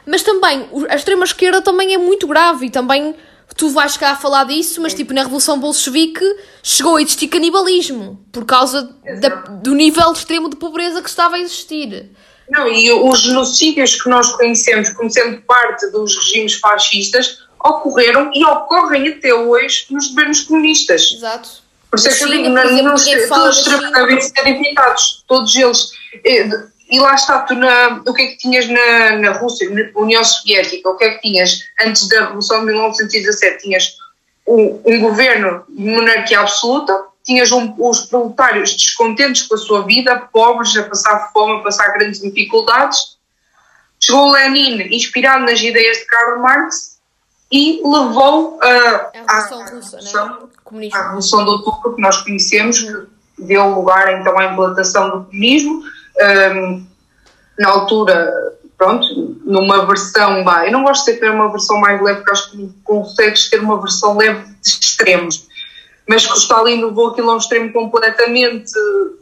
[0.05, 3.15] mas também a extrema-esquerda também é muito grave e também
[3.57, 6.25] tu vais cá a falar disso, mas tipo, na Revolução Bolchevique
[6.63, 11.39] chegou a existir canibalismo por causa da, do nível extremo de pobreza que estava a
[11.39, 12.11] existir.
[12.49, 18.45] Não, e os genocídios que nós conhecemos como sendo parte dos regimes fascistas ocorreram e
[18.45, 21.13] ocorrem até hoje nos governos comunistas.
[21.15, 21.49] Exato.
[21.91, 25.91] Por isso é que eu digo, não, não, todos ser evitados, todos eles.
[26.25, 26.49] Eh,
[26.91, 30.25] e lá está, tu na, o que é que tinhas na, na Rússia, na União
[30.25, 33.63] Soviética, o que é que tinhas antes da Revolução de 1917?
[33.63, 33.97] Tinhas
[34.47, 40.29] um, um governo de monarquia absoluta, tinhas um, os proletários descontentes com a sua vida,
[40.33, 43.17] pobres, a passar fome, a passar grandes dificuldades.
[44.01, 46.99] Chegou Lenin, inspirado nas ideias de Karl Marx,
[47.53, 48.61] e levou uh,
[49.29, 50.89] a Revolução Russa, né?
[50.93, 55.85] Revolução de Outubro, que nós conhecemos, que deu lugar então à implantação do comunismo
[56.23, 56.87] um,
[57.59, 58.33] na altura,
[58.77, 62.51] pronto, numa versão, bah, eu não gosto de ter uma versão mais leve, porque acho
[62.53, 65.47] que consegues ter uma versão leve de extremos,
[66.09, 68.73] mas que o Stalin levou aquilo a um extremo completamente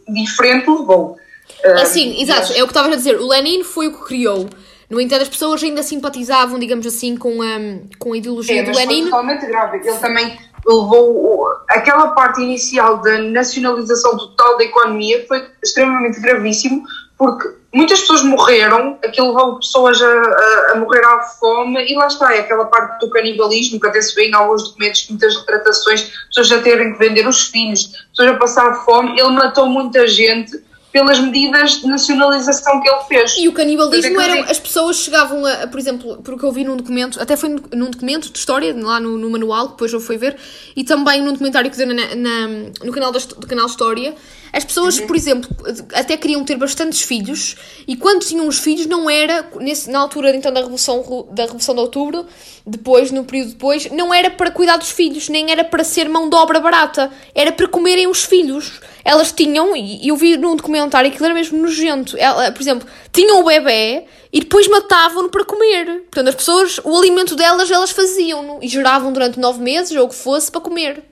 [0.08, 1.16] diferente, levou.
[1.62, 4.48] É sim, exato, é o que estavas a dizer, o Lenin foi o que criou.
[4.88, 7.58] No entanto, as pessoas ainda simpatizavam, digamos assim, com a,
[7.98, 9.02] com a ideologia é, do Lenin.
[9.02, 9.86] Foi totalmente grave.
[9.86, 16.82] Ele também levou aquela parte inicial da nacionalização total da economia foi extremamente gravíssimo
[17.18, 22.06] porque muitas pessoas morreram, aquilo levou pessoas a, a, a, morrer à fome e lá
[22.06, 26.12] está, é aquela parte do canibalismo que até se vê em alguns documentos, muitas retratações,
[26.28, 30.62] pessoas a terem que vender os filhos, pessoas a passar fome, ele matou muita gente
[30.98, 33.36] pelas medidas de nacionalização que ele fez.
[33.38, 34.42] E o canibalismo eram.
[34.50, 38.30] As pessoas chegavam a, por exemplo, porque eu vi num documento, até foi num documento
[38.32, 40.36] de história, lá no, no manual, que depois eu fui ver,
[40.74, 42.48] e também num documentário que deu na, na,
[42.84, 44.14] no canal da, do canal História,
[44.52, 45.06] as pessoas, uhum.
[45.06, 45.50] por exemplo,
[45.92, 47.56] até queriam ter bastantes filhos
[47.86, 51.74] e quando tinham os filhos não era, nesse, na altura então da Revolução, da Revolução
[51.74, 52.26] de Outubro,
[52.66, 56.28] depois, no período depois, não era para cuidar dos filhos, nem era para ser mão
[56.28, 58.80] de obra barata, era para comerem os filhos.
[59.04, 60.56] Elas tinham, e eu vi num
[60.88, 65.44] documentário que era mesmo nojento, ela, por exemplo, tinham o bebê e depois matavam-no para
[65.44, 66.02] comer.
[66.10, 70.08] Portanto, as pessoas, o alimento delas, elas faziam-no e geravam durante nove meses, ou o
[70.08, 71.04] que fosse, para comer.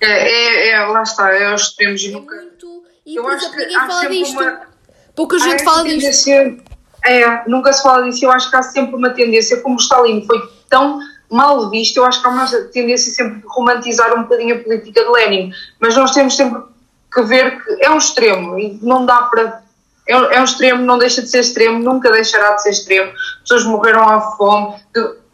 [0.00, 2.34] É, é, é, lá está, é aos extremos e nunca.
[2.36, 2.84] Muito...
[3.04, 4.40] E, eu acho que ninguém fala disto.
[4.40, 4.60] Uma...
[5.14, 6.30] Pouca gente fala disto.
[7.04, 8.24] É, nunca se fala disso.
[8.24, 12.04] Eu acho que há sempre uma tendência, como o Stalin foi tão mal visto, eu
[12.04, 15.52] acho que há uma tendência sempre de romantizar um bocadinho a política de Lenin.
[15.80, 16.62] Mas nós temos sempre
[17.16, 19.62] que ver que é um extremo e não dá para.
[20.06, 23.12] É, é um extremo, não deixa de ser extremo, nunca deixará de ser extremo.
[23.40, 24.76] Pessoas morreram à fome.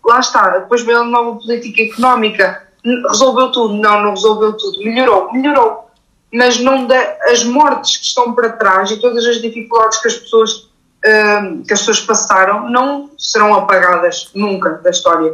[0.05, 3.75] Lá está, depois veio a nova política económica resolveu tudo.
[3.75, 4.79] Não, não resolveu tudo.
[4.79, 5.90] Melhorou, melhorou.
[6.33, 10.14] Mas não dá, as mortes que estão para trás e todas as dificuldades que as
[10.14, 15.33] pessoas, uh, que as pessoas passaram não serão apagadas nunca da história.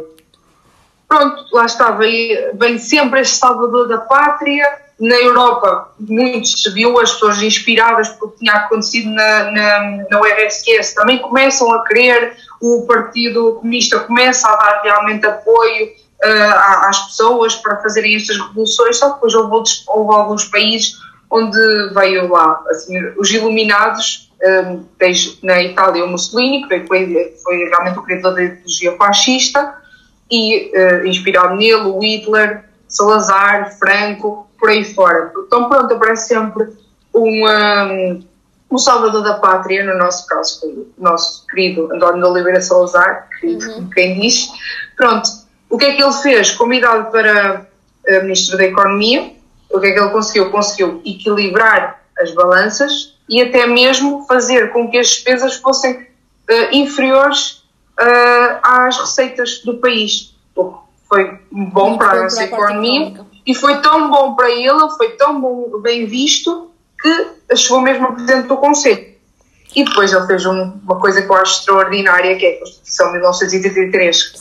[1.07, 4.88] Pronto, lá está, vem, vem sempre este salvador da pátria.
[4.99, 10.19] Na Europa, muitos se viu, as pessoas inspiradas pelo que tinha acontecido na, na, na
[10.19, 17.07] URSS também começam a querer, o Partido Comunista começa a dar realmente apoio uh, às
[17.07, 20.97] pessoas para fazerem estas revoluções, só que depois houve, outros, houve alguns países
[21.31, 21.57] onde
[21.93, 27.99] veio lá assim, os iluminados, um, tens na Itália o Mussolini, que foi, foi realmente
[27.99, 29.75] o criador da ideologia fascista,
[30.29, 35.31] e uh, inspirado nele o Hitler, Salazar, Franco, por aí fora.
[35.45, 36.69] Então pronto, aparece sempre
[37.13, 38.23] um, um,
[38.71, 43.27] um salvador da pátria, no nosso caso foi o nosso querido António de Oliveira Salazar,
[43.39, 43.89] querido, uhum.
[43.89, 44.47] quem diz.
[44.95, 45.29] Pronto,
[45.69, 46.51] o que é que ele fez?
[46.51, 47.65] Convidado para
[48.07, 49.33] uh, Ministro da Economia.
[49.71, 50.51] O que é que ele conseguiu?
[50.51, 56.05] Conseguiu equilibrar as balanças e até mesmo fazer com que as despesas fossem uh,
[56.71, 57.63] inferiores
[57.99, 60.35] uh, às receitas do país.
[61.07, 65.41] Foi bom Muito para a nossa economia e foi tão bom para ele, foi tão
[65.41, 66.69] bom, bem visto,
[67.01, 69.09] que chegou mesmo a presidente do Conselho.
[69.75, 73.07] E depois ele fez um, uma coisa que eu acho extraordinária, que é a Constituição
[73.07, 74.33] de 1983.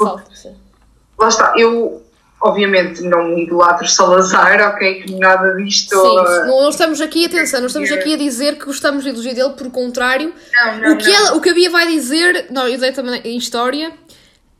[1.18, 2.02] lá está, eu
[2.38, 5.96] obviamente não idolatro Salazar, ok, que nada disto.
[5.96, 9.34] Sim, uh, não estamos aqui, atenção, não estamos aqui a dizer que gostamos de ideologia
[9.34, 10.34] dele, por contrário.
[10.52, 11.14] Não, não, o, que não.
[11.14, 13.90] Ela, o que a Bia vai dizer, não, eu dei também em história,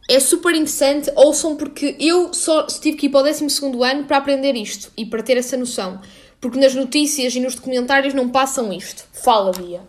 [0.08, 3.46] é super interessante, ouçam, porque eu só tive que ir para o 12
[3.84, 6.00] ano para aprender isto e para ter essa noção.
[6.40, 9.04] Porque nas notícias e nos documentários não passam isto.
[9.12, 9.82] Fala, Bia.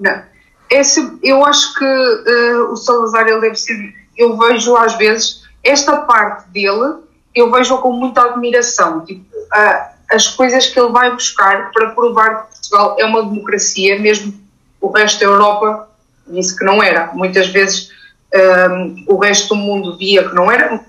[0.00, 0.22] Não.
[0.68, 3.94] Esse, eu acho que uh, o Salazar, ele deve ser.
[4.16, 6.96] Eu vejo às vezes esta parte dele,
[7.32, 9.04] eu vejo com muita admiração.
[9.04, 14.00] Tipo, uh, as coisas que ele vai buscar para provar que Portugal é uma democracia,
[14.00, 14.34] mesmo
[14.80, 15.88] o resto da Europa
[16.26, 17.12] disse que não era.
[17.14, 17.90] Muitas vezes
[18.34, 20.80] um, o resto do mundo via que não era.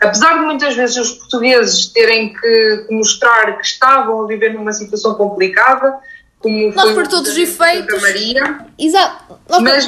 [0.00, 5.14] Apesar de muitas vezes os portugueses terem que mostrar que estavam a viver numa situação
[5.14, 5.98] complicada,
[6.40, 8.02] como Nós, por todos os efeitos.
[8.02, 9.38] Maria, Exato.
[9.60, 9.84] Mas,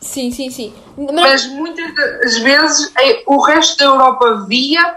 [0.00, 0.72] sim, sim, sim.
[0.96, 4.96] Mas, mas muitas vezes é, o resto da Europa via,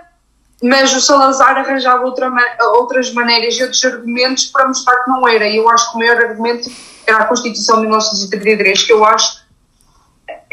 [0.64, 2.32] mas o Salazar arranjava outra,
[2.78, 5.50] outras maneiras e outros argumentos para mostrar que não era.
[5.50, 6.72] E eu acho que o maior argumento
[7.06, 9.45] era a Constituição de 1933, que eu acho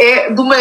[0.02, 0.56] é de uma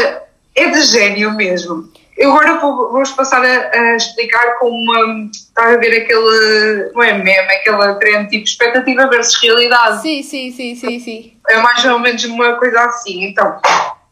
[0.56, 1.90] é de gênio mesmo.
[2.18, 5.30] Eu agora vou, vos passar a, a, explicar como uma.
[5.32, 6.92] Está a ver aquele.
[6.94, 10.02] Não é meme, aquela trend tipo expectativa versus realidade.
[10.02, 11.34] Sim, sim, sim, sim, sim.
[11.50, 13.24] É mais ou menos uma coisa assim.
[13.24, 13.60] Então,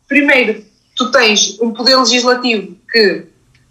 [0.08, 0.64] primeiro,
[0.96, 3.26] tu tens um poder legislativo que,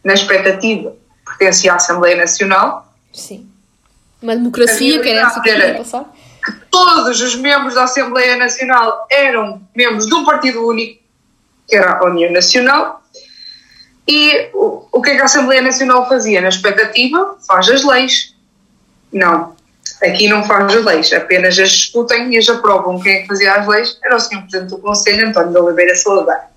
[0.04, 0.94] na expectativa,
[1.26, 2.92] pertence à Assembleia Nacional.
[3.12, 3.48] Sim.
[4.22, 6.04] Uma democracia, que era essa que eu passar.
[6.44, 11.07] Que todos os membros da Assembleia Nacional eram membros de um partido único
[11.68, 13.02] que era a União Nacional,
[14.09, 16.40] e o, o que é que a Assembleia Nacional fazia?
[16.40, 18.35] Na expectativa, faz as leis.
[19.12, 19.54] Não,
[20.02, 22.98] aqui não faz as leis, apenas as discutem e as aprovam.
[22.98, 24.40] Quem é que fazia as leis era o Sr.
[24.40, 26.50] Presidente do Conselho, António de Oliveira Salazar.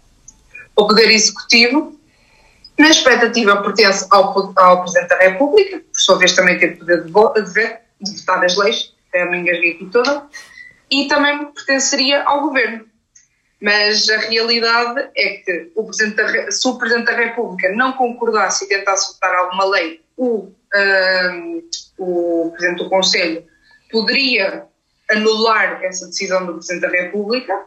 [0.78, 2.00] O Poder Executivo,
[2.80, 7.12] na expectativa, pertence ao, ao Presidente da República, por sua vez também tem poder de,
[7.12, 10.24] votar as leis, até me engasguei aqui toda,
[10.90, 12.86] e também pertenceria ao Governo
[13.62, 18.66] mas a realidade é que o Presidente da, se o Presidente da República não concordasse
[18.66, 21.70] e tentasse votar alguma lei, o, um,
[22.00, 23.46] o Presidente do Conselho
[23.92, 24.66] poderia
[25.12, 27.66] anular essa decisão do Presidente da República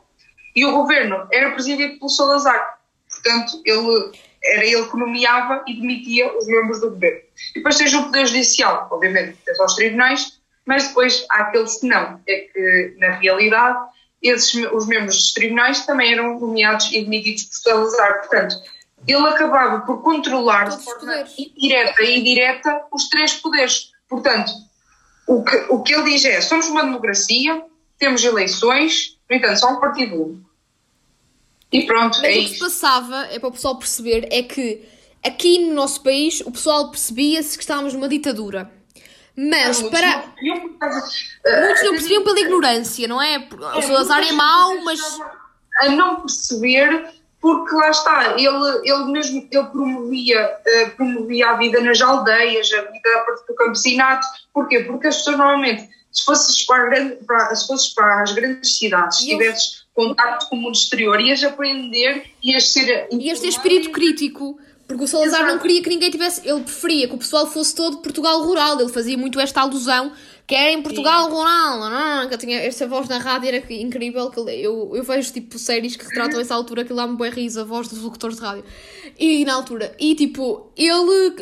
[0.56, 2.80] e o governo era presidido pelo Salazar.
[3.08, 7.20] Portanto, ele, era ele que nomeava e demitia os membros do governo.
[7.50, 11.86] E depois tens o Poder Judicial, obviamente, tens aos tribunais, mas depois há aqueles que
[11.86, 12.20] não.
[12.26, 13.78] É que, na realidade,
[14.24, 18.20] esses, os membros dos tribunais também eram nomeados e demitidos por Salazar.
[18.20, 18.56] Portanto,
[19.06, 23.92] ele acabava por controlar de forma indireta e direta os três poderes.
[24.08, 24.50] Portanto,
[25.26, 27.62] o que, o que ele diz é: somos uma democracia,
[27.98, 30.50] temos eleições, no entanto, só um partido único.
[31.70, 34.86] E pronto, Mas é o que se passava, é para o pessoal perceber, é que
[35.24, 38.70] aqui no nosso país o pessoal percebia-se que estávamos numa ditadura.
[39.36, 40.24] Mas não, para.
[40.40, 43.48] Muitos não percebiam pela ignorância, não é?
[43.76, 45.00] O Salazar é mau, mas.
[45.80, 51.80] A não perceber, porque lá está, ele, ele mesmo ele promovia, uh, promovia a vida
[51.80, 54.24] nas aldeias, a vida do campesinato.
[54.52, 54.80] Porquê?
[54.80, 59.26] Porque as pessoas normalmente, se fosses para, para, se fosses para as grandes cidades, se
[59.26, 63.08] tivesses contato com o mundo exterior, ias aprender, ias ser.
[63.10, 65.54] Ias ter espírito crítico porque o Salazar Exato.
[65.54, 66.46] não queria que ninguém tivesse.
[66.46, 68.78] Ele preferia que o pessoal fosse todo Portugal rural.
[68.78, 70.12] Ele fazia muito esta alusão
[70.46, 71.30] que era em Portugal Sim.
[71.30, 71.90] rural.
[71.90, 74.30] Não, que eu tinha esta voz na rádio era incrível.
[74.30, 77.60] Que eu, eu vejo tipo séries que retratam essa altura que lá me bem riso,
[77.60, 78.64] a voz dos locutores de rádio.
[79.18, 79.96] E na altura.
[79.98, 81.34] E tipo, ele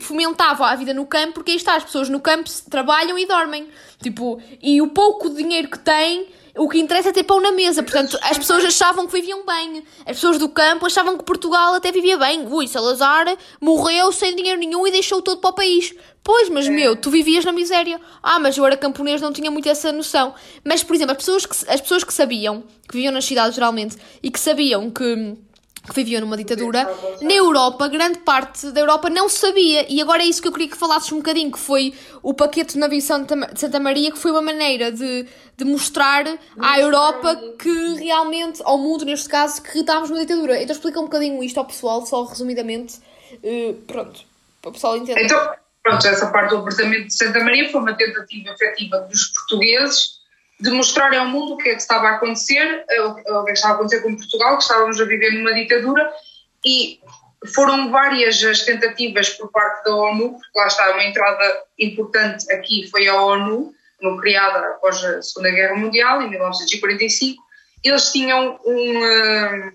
[0.00, 3.66] fomentava a vida no campo porque aí está, as pessoas no campo trabalham e dormem.
[4.00, 7.82] Tipo, e o pouco dinheiro que têm o que interessa é ter pão na mesa.
[7.82, 9.84] Portanto, as pessoas achavam que viviam bem.
[10.00, 12.46] As pessoas do campo achavam que Portugal até vivia bem.
[12.46, 13.26] Ui, Salazar
[13.60, 15.94] morreu sem dinheiro nenhum e deixou todo para o país.
[16.22, 18.00] Pois, mas meu, tu vivias na miséria.
[18.22, 20.34] Ah, mas eu era camponês, não tinha muito essa noção.
[20.64, 23.96] Mas, por exemplo, as pessoas que, as pessoas que sabiam, que viviam nas cidades geralmente,
[24.22, 25.36] e que sabiam que
[25.86, 26.88] que viviam numa ditadura,
[27.20, 30.68] na Europa, grande parte da Europa não sabia, e agora é isso que eu queria
[30.68, 34.30] que falasses um bocadinho, que foi o paquete de navigação de Santa Maria, que foi
[34.30, 35.26] uma maneira de,
[35.56, 36.24] de mostrar
[36.58, 40.60] à Europa que realmente, ao mundo neste caso, que estávamos numa ditadura.
[40.60, 42.96] Então explica um bocadinho isto ao pessoal, só resumidamente,
[43.32, 44.20] uh, pronto,
[44.60, 45.24] para o pessoal entender.
[45.24, 45.50] Então,
[45.82, 50.15] pronto, essa parte do apartamento de Santa Maria foi uma tentativa efetiva dos portugueses
[50.58, 53.44] de mostrarem ao mundo o que é que estava a acontecer, eh, o que é
[53.44, 56.10] que estava a acontecer com Portugal, que estávamos a viver numa ditadura
[56.64, 57.00] e
[57.54, 62.88] foram várias as tentativas por parte da ONU, porque lá está uma entrada importante aqui
[62.90, 63.74] foi a ONU,
[64.20, 67.42] criada após a Segunda Guerra Mundial, em 1945,
[67.84, 69.72] eles tinham um, uh,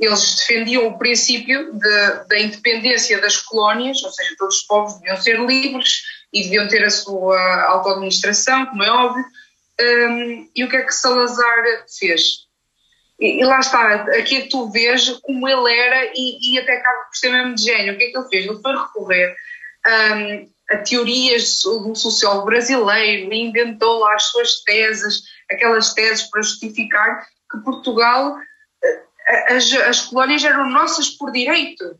[0.00, 5.16] eles defendiam o princípio de, da independência das colónias, ou seja, todos os povos deviam
[5.16, 6.02] ser livres
[6.32, 9.24] e deviam ter a sua autoadministração, como é óbvio.
[9.80, 12.44] Um, e o que é que Salazar fez?
[13.18, 17.04] E, e, lá está, aqui é tu vês como ele era e, e até acaba
[17.04, 17.94] por ser mesmo de gênio.
[17.94, 18.46] O que é que ele fez?
[18.46, 19.36] Ele foi recorrer
[19.86, 27.26] um, a teorias do sociólogo brasileiro inventou lá as suas teses, aquelas teses para justificar
[27.50, 28.36] que Portugal
[29.48, 31.98] as, as colónias eram nossas por direito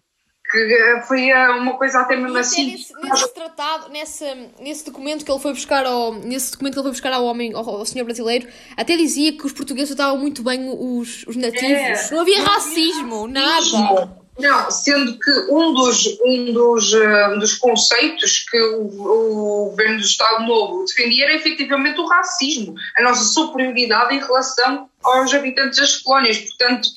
[0.50, 2.72] que eh, foi eh, uma coisa até mesmo assim.
[2.72, 4.24] Nesse, nesse, tratado, nesse,
[4.60, 7.54] nesse documento que ele foi buscar ao, nesse documento que ele foi buscar ao homem,
[7.54, 11.62] ao, ao senhor brasileiro, até dizia que os portugueses estavam muito bem os, os nativos.
[11.62, 14.24] É, não havia racismo, nada.
[14.38, 20.04] Não, sendo que um dos, um dos, uh, dos conceitos que o, o governo do
[20.04, 25.96] Estado Novo defendia era efetivamente o racismo, a nossa superioridade em relação aos habitantes das
[25.98, 26.38] colónias.
[26.38, 26.88] Portanto,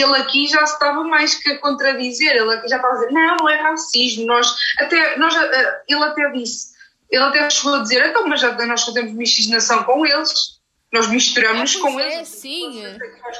[0.00, 3.36] ele aqui já estava mais que a contradizer, ele aqui já estava a dizer, não,
[3.36, 6.74] não é racismo, nós até, nós, eh, ele até disse,
[7.10, 10.56] ele até chegou a dizer, então, mas já nós fazemos miscigenação com eles,
[10.92, 12.28] nós misturamos é, com é, eles.
[12.28, 12.82] sim.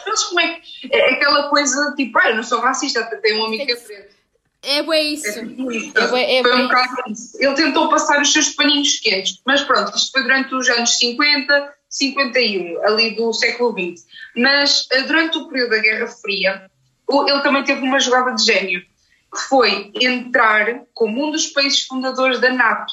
[0.07, 3.43] Mas como é que, é aquela coisa, tipo, ah, eu não sou racista, até tenho
[3.43, 4.17] um amigo que é preto.
[4.63, 5.29] É bem isso.
[5.29, 5.43] É,
[6.19, 7.37] é, é foi um bocado isso.
[7.41, 11.76] Ele tentou passar os seus paninhos quentes, mas pronto, isto foi durante os anos 50,
[11.89, 14.05] 51, ali do século XX.
[14.37, 16.71] Mas eh, durante o período da Guerra Fria,
[17.09, 22.41] ele também teve uma jogada de gênio, que foi entrar como um dos países fundadores
[22.41, 22.93] da NATO.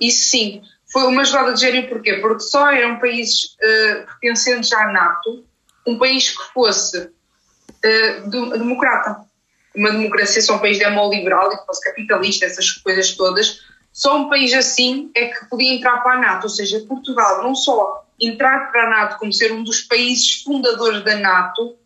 [0.00, 0.62] Isso sim,
[0.92, 2.14] foi uma jogada de gênio porquê?
[2.14, 5.44] Porque só eram países uh, pertencentes à NATO,
[5.86, 9.26] um país que fosse uh, democrata.
[9.74, 13.60] Uma democracia, só um país demoliberal e que fosse capitalista, essas coisas todas.
[13.92, 17.54] Só um país assim é que podia entrar para a NATO, ou seja, Portugal não
[17.54, 21.76] só entrar para a NATO como ser um dos países fundadores da NATO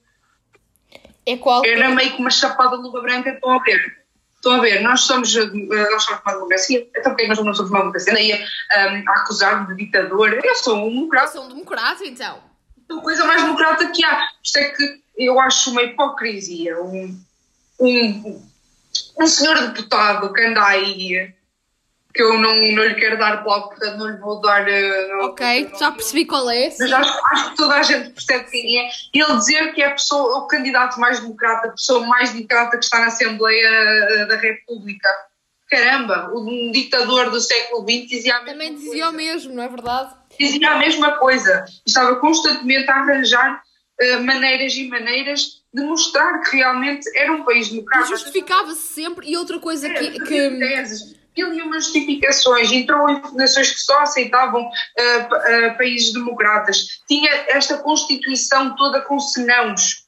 [1.27, 1.65] é qual?
[1.65, 3.31] era meio que uma chapada de luva branca.
[3.31, 4.03] Estão a ver?
[4.35, 4.81] Estão a ver?
[4.83, 6.89] Nós somos, eh, nós somos uma democracia.
[6.97, 8.45] Então porquê nós não somos uma democracia?
[8.73, 10.33] A, um, a acusar de ditador.
[10.33, 11.27] Eu sou um democrata.
[11.27, 12.41] Eu sou um democrata, então.
[12.91, 14.29] A coisa mais democrata que há.
[14.43, 16.83] Isto é que eu acho uma hipocrisia.
[16.83, 17.21] Um,
[17.79, 18.43] um,
[19.21, 21.33] um senhor deputado que anda aí
[22.15, 24.69] que eu não, não lhe quero dar bloco, portanto não lhe vou dar.
[24.69, 26.69] Eh, não, ok, já percebi qual é.
[26.79, 28.91] Mas acho, acho, que toda a gente percebe quem é.
[29.15, 32.85] Ele dizer que é a pessoa, o candidato mais democrata, a pessoa mais democrata que
[32.85, 35.09] está na Assembleia eh, da República.
[35.71, 39.69] Caramba, um ditador do século XX dizia a mesma Também dizia o mesmo, não é
[39.69, 40.15] verdade?
[40.39, 41.65] Dizia a mesma coisa.
[41.87, 43.63] Estava constantemente a arranjar
[44.03, 48.11] uh, maneiras e maneiras de mostrar que realmente era um país democrático.
[48.11, 49.31] Justificava-se sempre.
[49.31, 50.21] E outra coisa é, que.
[50.25, 51.22] que...
[51.37, 57.31] Mil e umas justificações, entrou em fundações que só aceitavam uh, uh, países democratas, tinha
[57.49, 60.05] esta Constituição toda com senãos.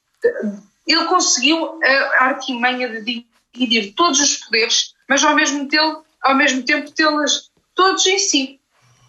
[0.85, 1.79] Ele conseguiu
[2.17, 7.49] a artimanha de dividir todos os poderes, mas ao mesmo tempo, ao mesmo tempo tê-las
[7.73, 8.59] todos em si,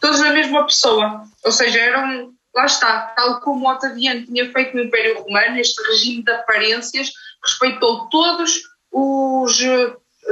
[0.01, 1.25] todos na mesma pessoa.
[1.45, 6.23] Ou seja, eram, lá está, tal como Otaviano tinha feito no Império Romano, este regime
[6.23, 7.12] de aparências,
[7.43, 9.61] respeitou todos os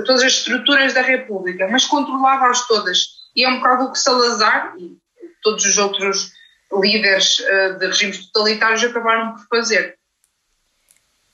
[0.03, 3.07] todas as estruturas da República, mas controlava-as todas.
[3.35, 4.97] E é um bocado o que Salazar e
[5.43, 6.33] todos os outros
[6.73, 9.97] líderes uh, de regimes totalitários acabaram por fazer.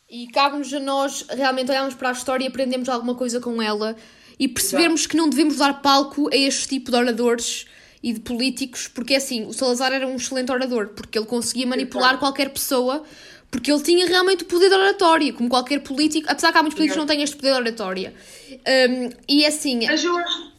[0.09, 3.97] E cabe-nos a nós realmente olharmos para a história e aprendermos alguma coisa com ela
[4.39, 5.11] e percebermos Exato.
[5.11, 7.67] que não devemos dar palco a este tipo de oradores
[8.03, 12.11] e de políticos, porque assim, o Salazar era um excelente orador, porque ele conseguia manipular
[12.11, 12.21] Exato.
[12.21, 13.05] qualquer pessoa
[13.51, 16.77] porque ele tinha realmente o poder de oratória, como qualquer político, apesar que há muitos
[16.77, 18.15] políticos que não têm este poder de oratória.
[18.51, 19.87] Um, e é assim.
[19.87, 20.51] Mas eu acho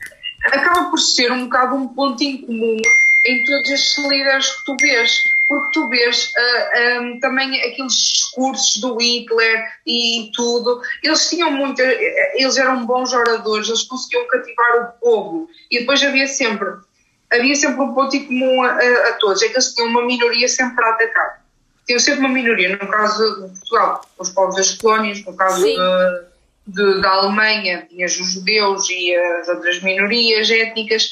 [0.45, 2.77] acaba por ser um bocado um ponto em comum
[3.23, 7.93] em todos estes líderes que tu vês, porque tu vês uh, ah, um, também aqueles
[7.93, 14.81] discursos do Hitler e tudo, eles tinham muito, eles eram bons oradores, eles conseguiam cativar
[14.81, 16.67] o povo, e depois havia sempre,
[17.31, 20.03] havia sempre um ponto em comum a, a, a todos, é que eles tinham uma
[20.03, 21.40] minoria sempre a atacar
[21.91, 22.77] tinham sempre uma minoria.
[22.77, 25.75] No caso de Portugal, os povos das colónias, no caso de,
[26.67, 31.11] de, da Alemanha, tinhas os judeus e as outras minorias étnicas.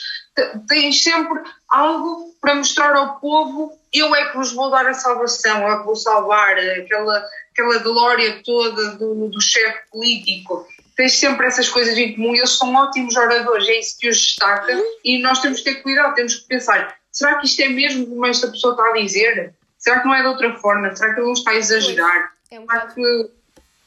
[0.67, 5.63] Tens sempre algo para mostrar ao povo: eu é que vos vou dar a salvação,
[5.63, 10.65] eu é que vou salvar aquela, aquela glória toda do, do chefe político.
[10.95, 12.33] tens sempre essas coisas em comum.
[12.33, 14.81] Eles são ótimos oradores, é isso que os destaca.
[15.03, 18.25] E nós temos que ter cuidado, temos que pensar: será que isto é mesmo como
[18.25, 19.53] esta pessoa está a dizer?
[19.79, 20.93] Será que não é de outra forma?
[20.95, 22.33] Será que ele não está a exagerar?
[22.51, 23.31] É um Será que,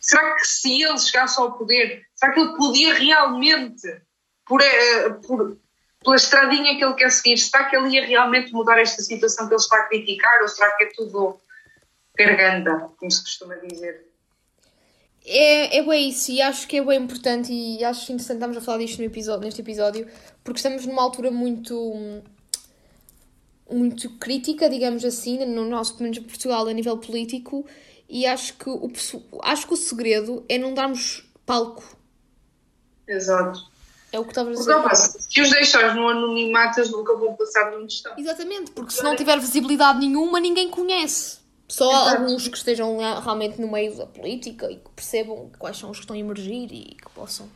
[0.00, 4.00] será que se ele chegasse ao poder, será que ele podia realmente,
[4.46, 5.56] por, eh, por-
[6.02, 9.54] pela estradinha que ele quer seguir, será que ele ia realmente mudar esta situação que
[9.54, 10.40] ele está a criticar?
[10.42, 11.38] Ou será que é tudo
[12.16, 14.08] garganta, como se costuma dizer?
[15.24, 18.60] É, é bem isso, e acho que é bem importante e acho interessante estarmos a
[18.60, 20.08] falar disto no episódio, neste episódio,
[20.42, 22.22] porque estamos numa altura muito
[23.72, 27.66] muito crítica, digamos assim, no nosso, pelo menos em Portugal, a nível político,
[28.08, 28.90] e acho que o,
[29.42, 31.84] acho que o segredo é não darmos palco.
[33.06, 33.72] Exato.
[34.12, 35.20] É o que estavas a Porque, dizer.
[35.20, 38.12] se os deixares no anonimato, eles nunca vão passar de onde estão.
[38.18, 41.40] Exatamente, porque se não tiver visibilidade nenhuma, ninguém conhece.
[41.66, 42.22] Só Exato.
[42.22, 46.04] alguns que estejam realmente no meio da política e que percebam quais são os que
[46.04, 47.48] estão a emergir e que possam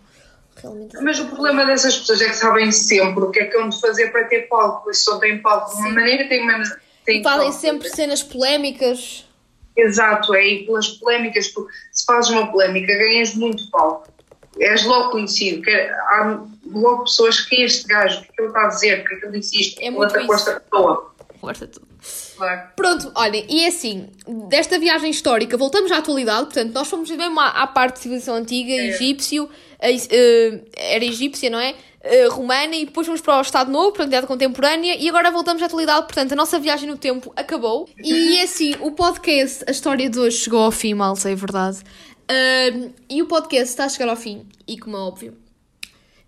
[0.60, 0.96] realmente.
[1.02, 3.80] Mas o problema dessas pessoas é que sabem sempre o que é que hão de
[3.80, 4.90] fazer para ter palco.
[4.90, 5.94] E se só têm palco de uma Sim.
[5.94, 6.62] maneira, têm uma.
[7.04, 7.52] Têm Fazem palco.
[7.52, 9.24] sempre cenas polémicas.
[9.76, 11.48] Exato, é e pelas polémicas.
[11.48, 14.08] Tu, se fazes uma polémica, ganhas muito palco.
[14.58, 15.62] És logo conhecido.
[15.62, 16.40] Que há
[16.72, 19.14] logo pessoas que é este gajo, o que é ele está a dizer, o que
[19.14, 20.48] é que ele disse isto, É muito atacou isso.
[20.48, 21.14] esta pessoa.
[21.46, 21.86] Força tudo.
[22.36, 22.68] Claro.
[22.76, 24.08] Pronto, olhem, e é assim,
[24.48, 28.34] desta viagem histórica, voltamos à atualidade, portanto, nós fomos mesmo à, à parte de civilização
[28.34, 28.88] antiga, É.
[28.88, 29.48] egípcio,
[29.80, 31.74] a- eh, era egípcia, não é?
[32.02, 35.30] Eh, romana, e depois fomos para o Estado Novo, para a Idade Contemporânea, e agora
[35.30, 37.88] voltamos à atualidade, portanto, a nossa viagem no tempo acabou.
[37.98, 41.78] E é assim, o podcast, a história de hoje chegou ao fim, malta, é verdade.
[42.28, 45.36] Ahm, e o podcast está a chegar ao fim, e como é óbvio,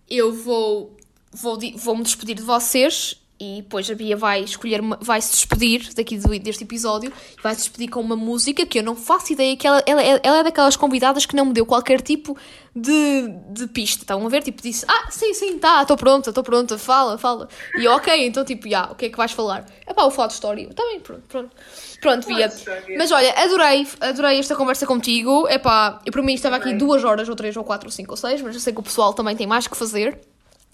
[0.08, 0.96] eu vou,
[1.32, 5.30] vou, vou me despedir de vocês e depois a Bia vai escolher, uma- vai se
[5.30, 8.96] despedir daqui do, deste episódio e vai se despedir com uma música que eu não
[8.96, 12.00] faço ideia que ela, ela, é- ela é daquelas convidadas que não me deu qualquer
[12.00, 12.36] tipo
[12.74, 14.02] de, de pista.
[14.02, 14.42] Estão a ver?
[14.42, 17.48] Tipo, disse: Ah, sim, sim, tá, estou pronta, estou pronta, fala, fala.
[17.76, 19.66] E eu, ok, então tipo, já, o que é que vais falar?
[19.86, 20.68] É pá, vou falar de história.
[20.68, 21.50] Está bem, pronto, pronto.
[22.00, 22.48] Pronto, Bia.
[22.96, 25.46] Mas olha, adorei, adorei esta conversa contigo.
[25.48, 28.12] É pá, eu para mim estava aqui duas horas, ou três, ou quatro, ou cinco,
[28.12, 30.18] ou seis, mas eu sei que o pessoal também tem mais que fazer.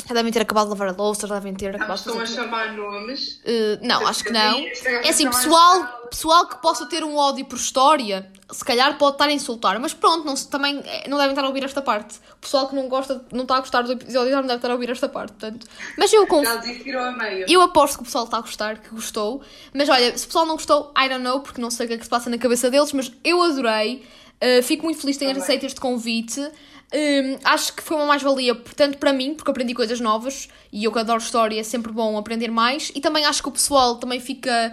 [0.07, 2.14] Já devem ter acabado de lavar a louça, já devem ter Ah, acabado de Estão
[2.16, 2.44] a fazer tudo.
[2.44, 3.40] chamar nomes.
[3.44, 4.59] Uh, não, acho que não.
[5.02, 9.24] É assim, pessoal, pessoal que possa ter um ódio por história, se calhar pode estar
[9.26, 12.18] a insultar, mas pronto, não, também eh, não devem estar a ouvir esta parte.
[12.34, 14.74] O pessoal que não gosta, não está a gostar do episódio, não deve estar a
[14.74, 15.66] ouvir esta parte, portanto.
[15.96, 17.46] Mas eu a meio.
[17.48, 19.40] Eu aposto que o pessoal está a gostar, que gostou.
[19.72, 21.94] Mas olha, se o pessoal não gostou, I don't know, porque não sei o que
[21.94, 24.05] é que se passa na cabeça deles, mas eu adorei.
[24.34, 26.46] Uh, fico muito feliz de ter aceito este convite.
[26.95, 30.92] Um, acho que foi uma mais-valia, portanto, para mim, porque aprendi coisas novas e eu
[30.92, 32.92] que adoro história, é sempre bom aprender mais.
[32.95, 34.72] E também acho que o pessoal também fica.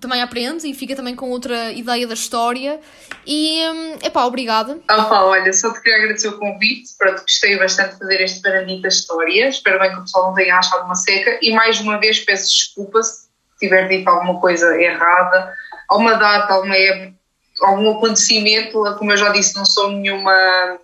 [0.00, 2.80] Também aprende e fica também com outra ideia da história.
[3.24, 4.78] E, um, epá, obrigada.
[4.88, 6.90] Ah, pá, olha, só te queria agradecer o convite.
[6.98, 9.48] Pronto, gostei bastante de fazer este Barandita História.
[9.48, 11.38] Espero bem que o pessoal não tenha achado uma seca.
[11.40, 15.54] E mais uma vez peço desculpa se tiver dito alguma coisa errada,
[15.88, 17.14] alguma data, alguma época,
[17.62, 18.82] algum acontecimento.
[18.98, 20.80] Como eu já disse, não sou nenhuma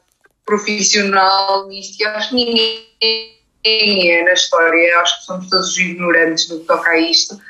[0.51, 4.99] profissional nisto e acho que ninguém é na história.
[4.99, 7.41] Acho que somos todos ignorantes no que toca a isto.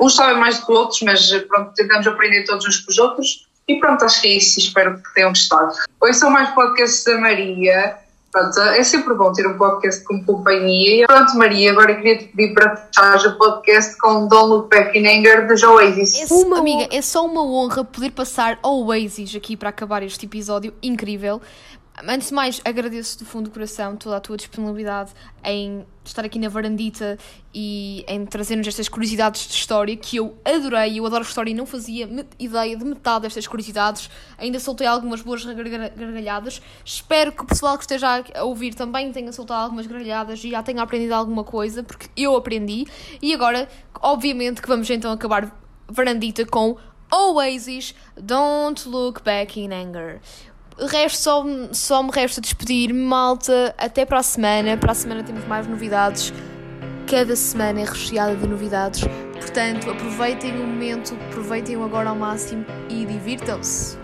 [0.00, 3.48] Uns sabem mais do que outros, mas pronto, tentamos aprender todos uns com os outros.
[3.68, 4.58] E pronto, acho que é isso.
[4.58, 5.72] Espero que tenham gostado.
[6.00, 7.96] Hoje são mais podcasts da Maria.
[8.32, 11.02] Pronto, é sempre bom ter um podcast como companhia.
[11.02, 14.28] E pronto, Maria, agora queria te pedir para fechares o podcast com
[14.68, 16.30] Back in Anger dos Oasis.
[16.30, 20.72] É, amiga, é só uma honra poder passar ao Oasis aqui para acabar este episódio
[20.80, 21.40] incrível.
[22.08, 25.12] Antes de mais, agradeço do fundo do coração toda a tua disponibilidade
[25.44, 27.18] em estar aqui na varandita
[27.54, 30.98] e em trazer-nos estas curiosidades de história que eu adorei.
[30.98, 34.08] Eu adoro história e não fazia ideia de metade destas curiosidades.
[34.38, 36.62] Ainda soltei algumas boas garga- gargalhadas.
[36.84, 40.62] Espero que o pessoal que esteja a ouvir também tenha soltado algumas gargalhadas e já
[40.62, 42.86] tenha aprendido alguma coisa, porque eu aprendi.
[43.20, 43.68] E agora,
[44.00, 45.54] obviamente, que vamos então acabar
[45.86, 46.76] varandita com
[47.12, 50.20] Oasis, Don't Look Back in Anger.
[50.88, 53.74] Resto só, só me resta despedir, malta.
[53.76, 54.76] Até para a semana.
[54.76, 56.32] Para a semana temos mais novidades.
[57.06, 59.02] Cada semana é recheada de novidades.
[59.34, 63.98] Portanto, aproveitem o momento, aproveitem-o agora ao máximo e divirtam-se.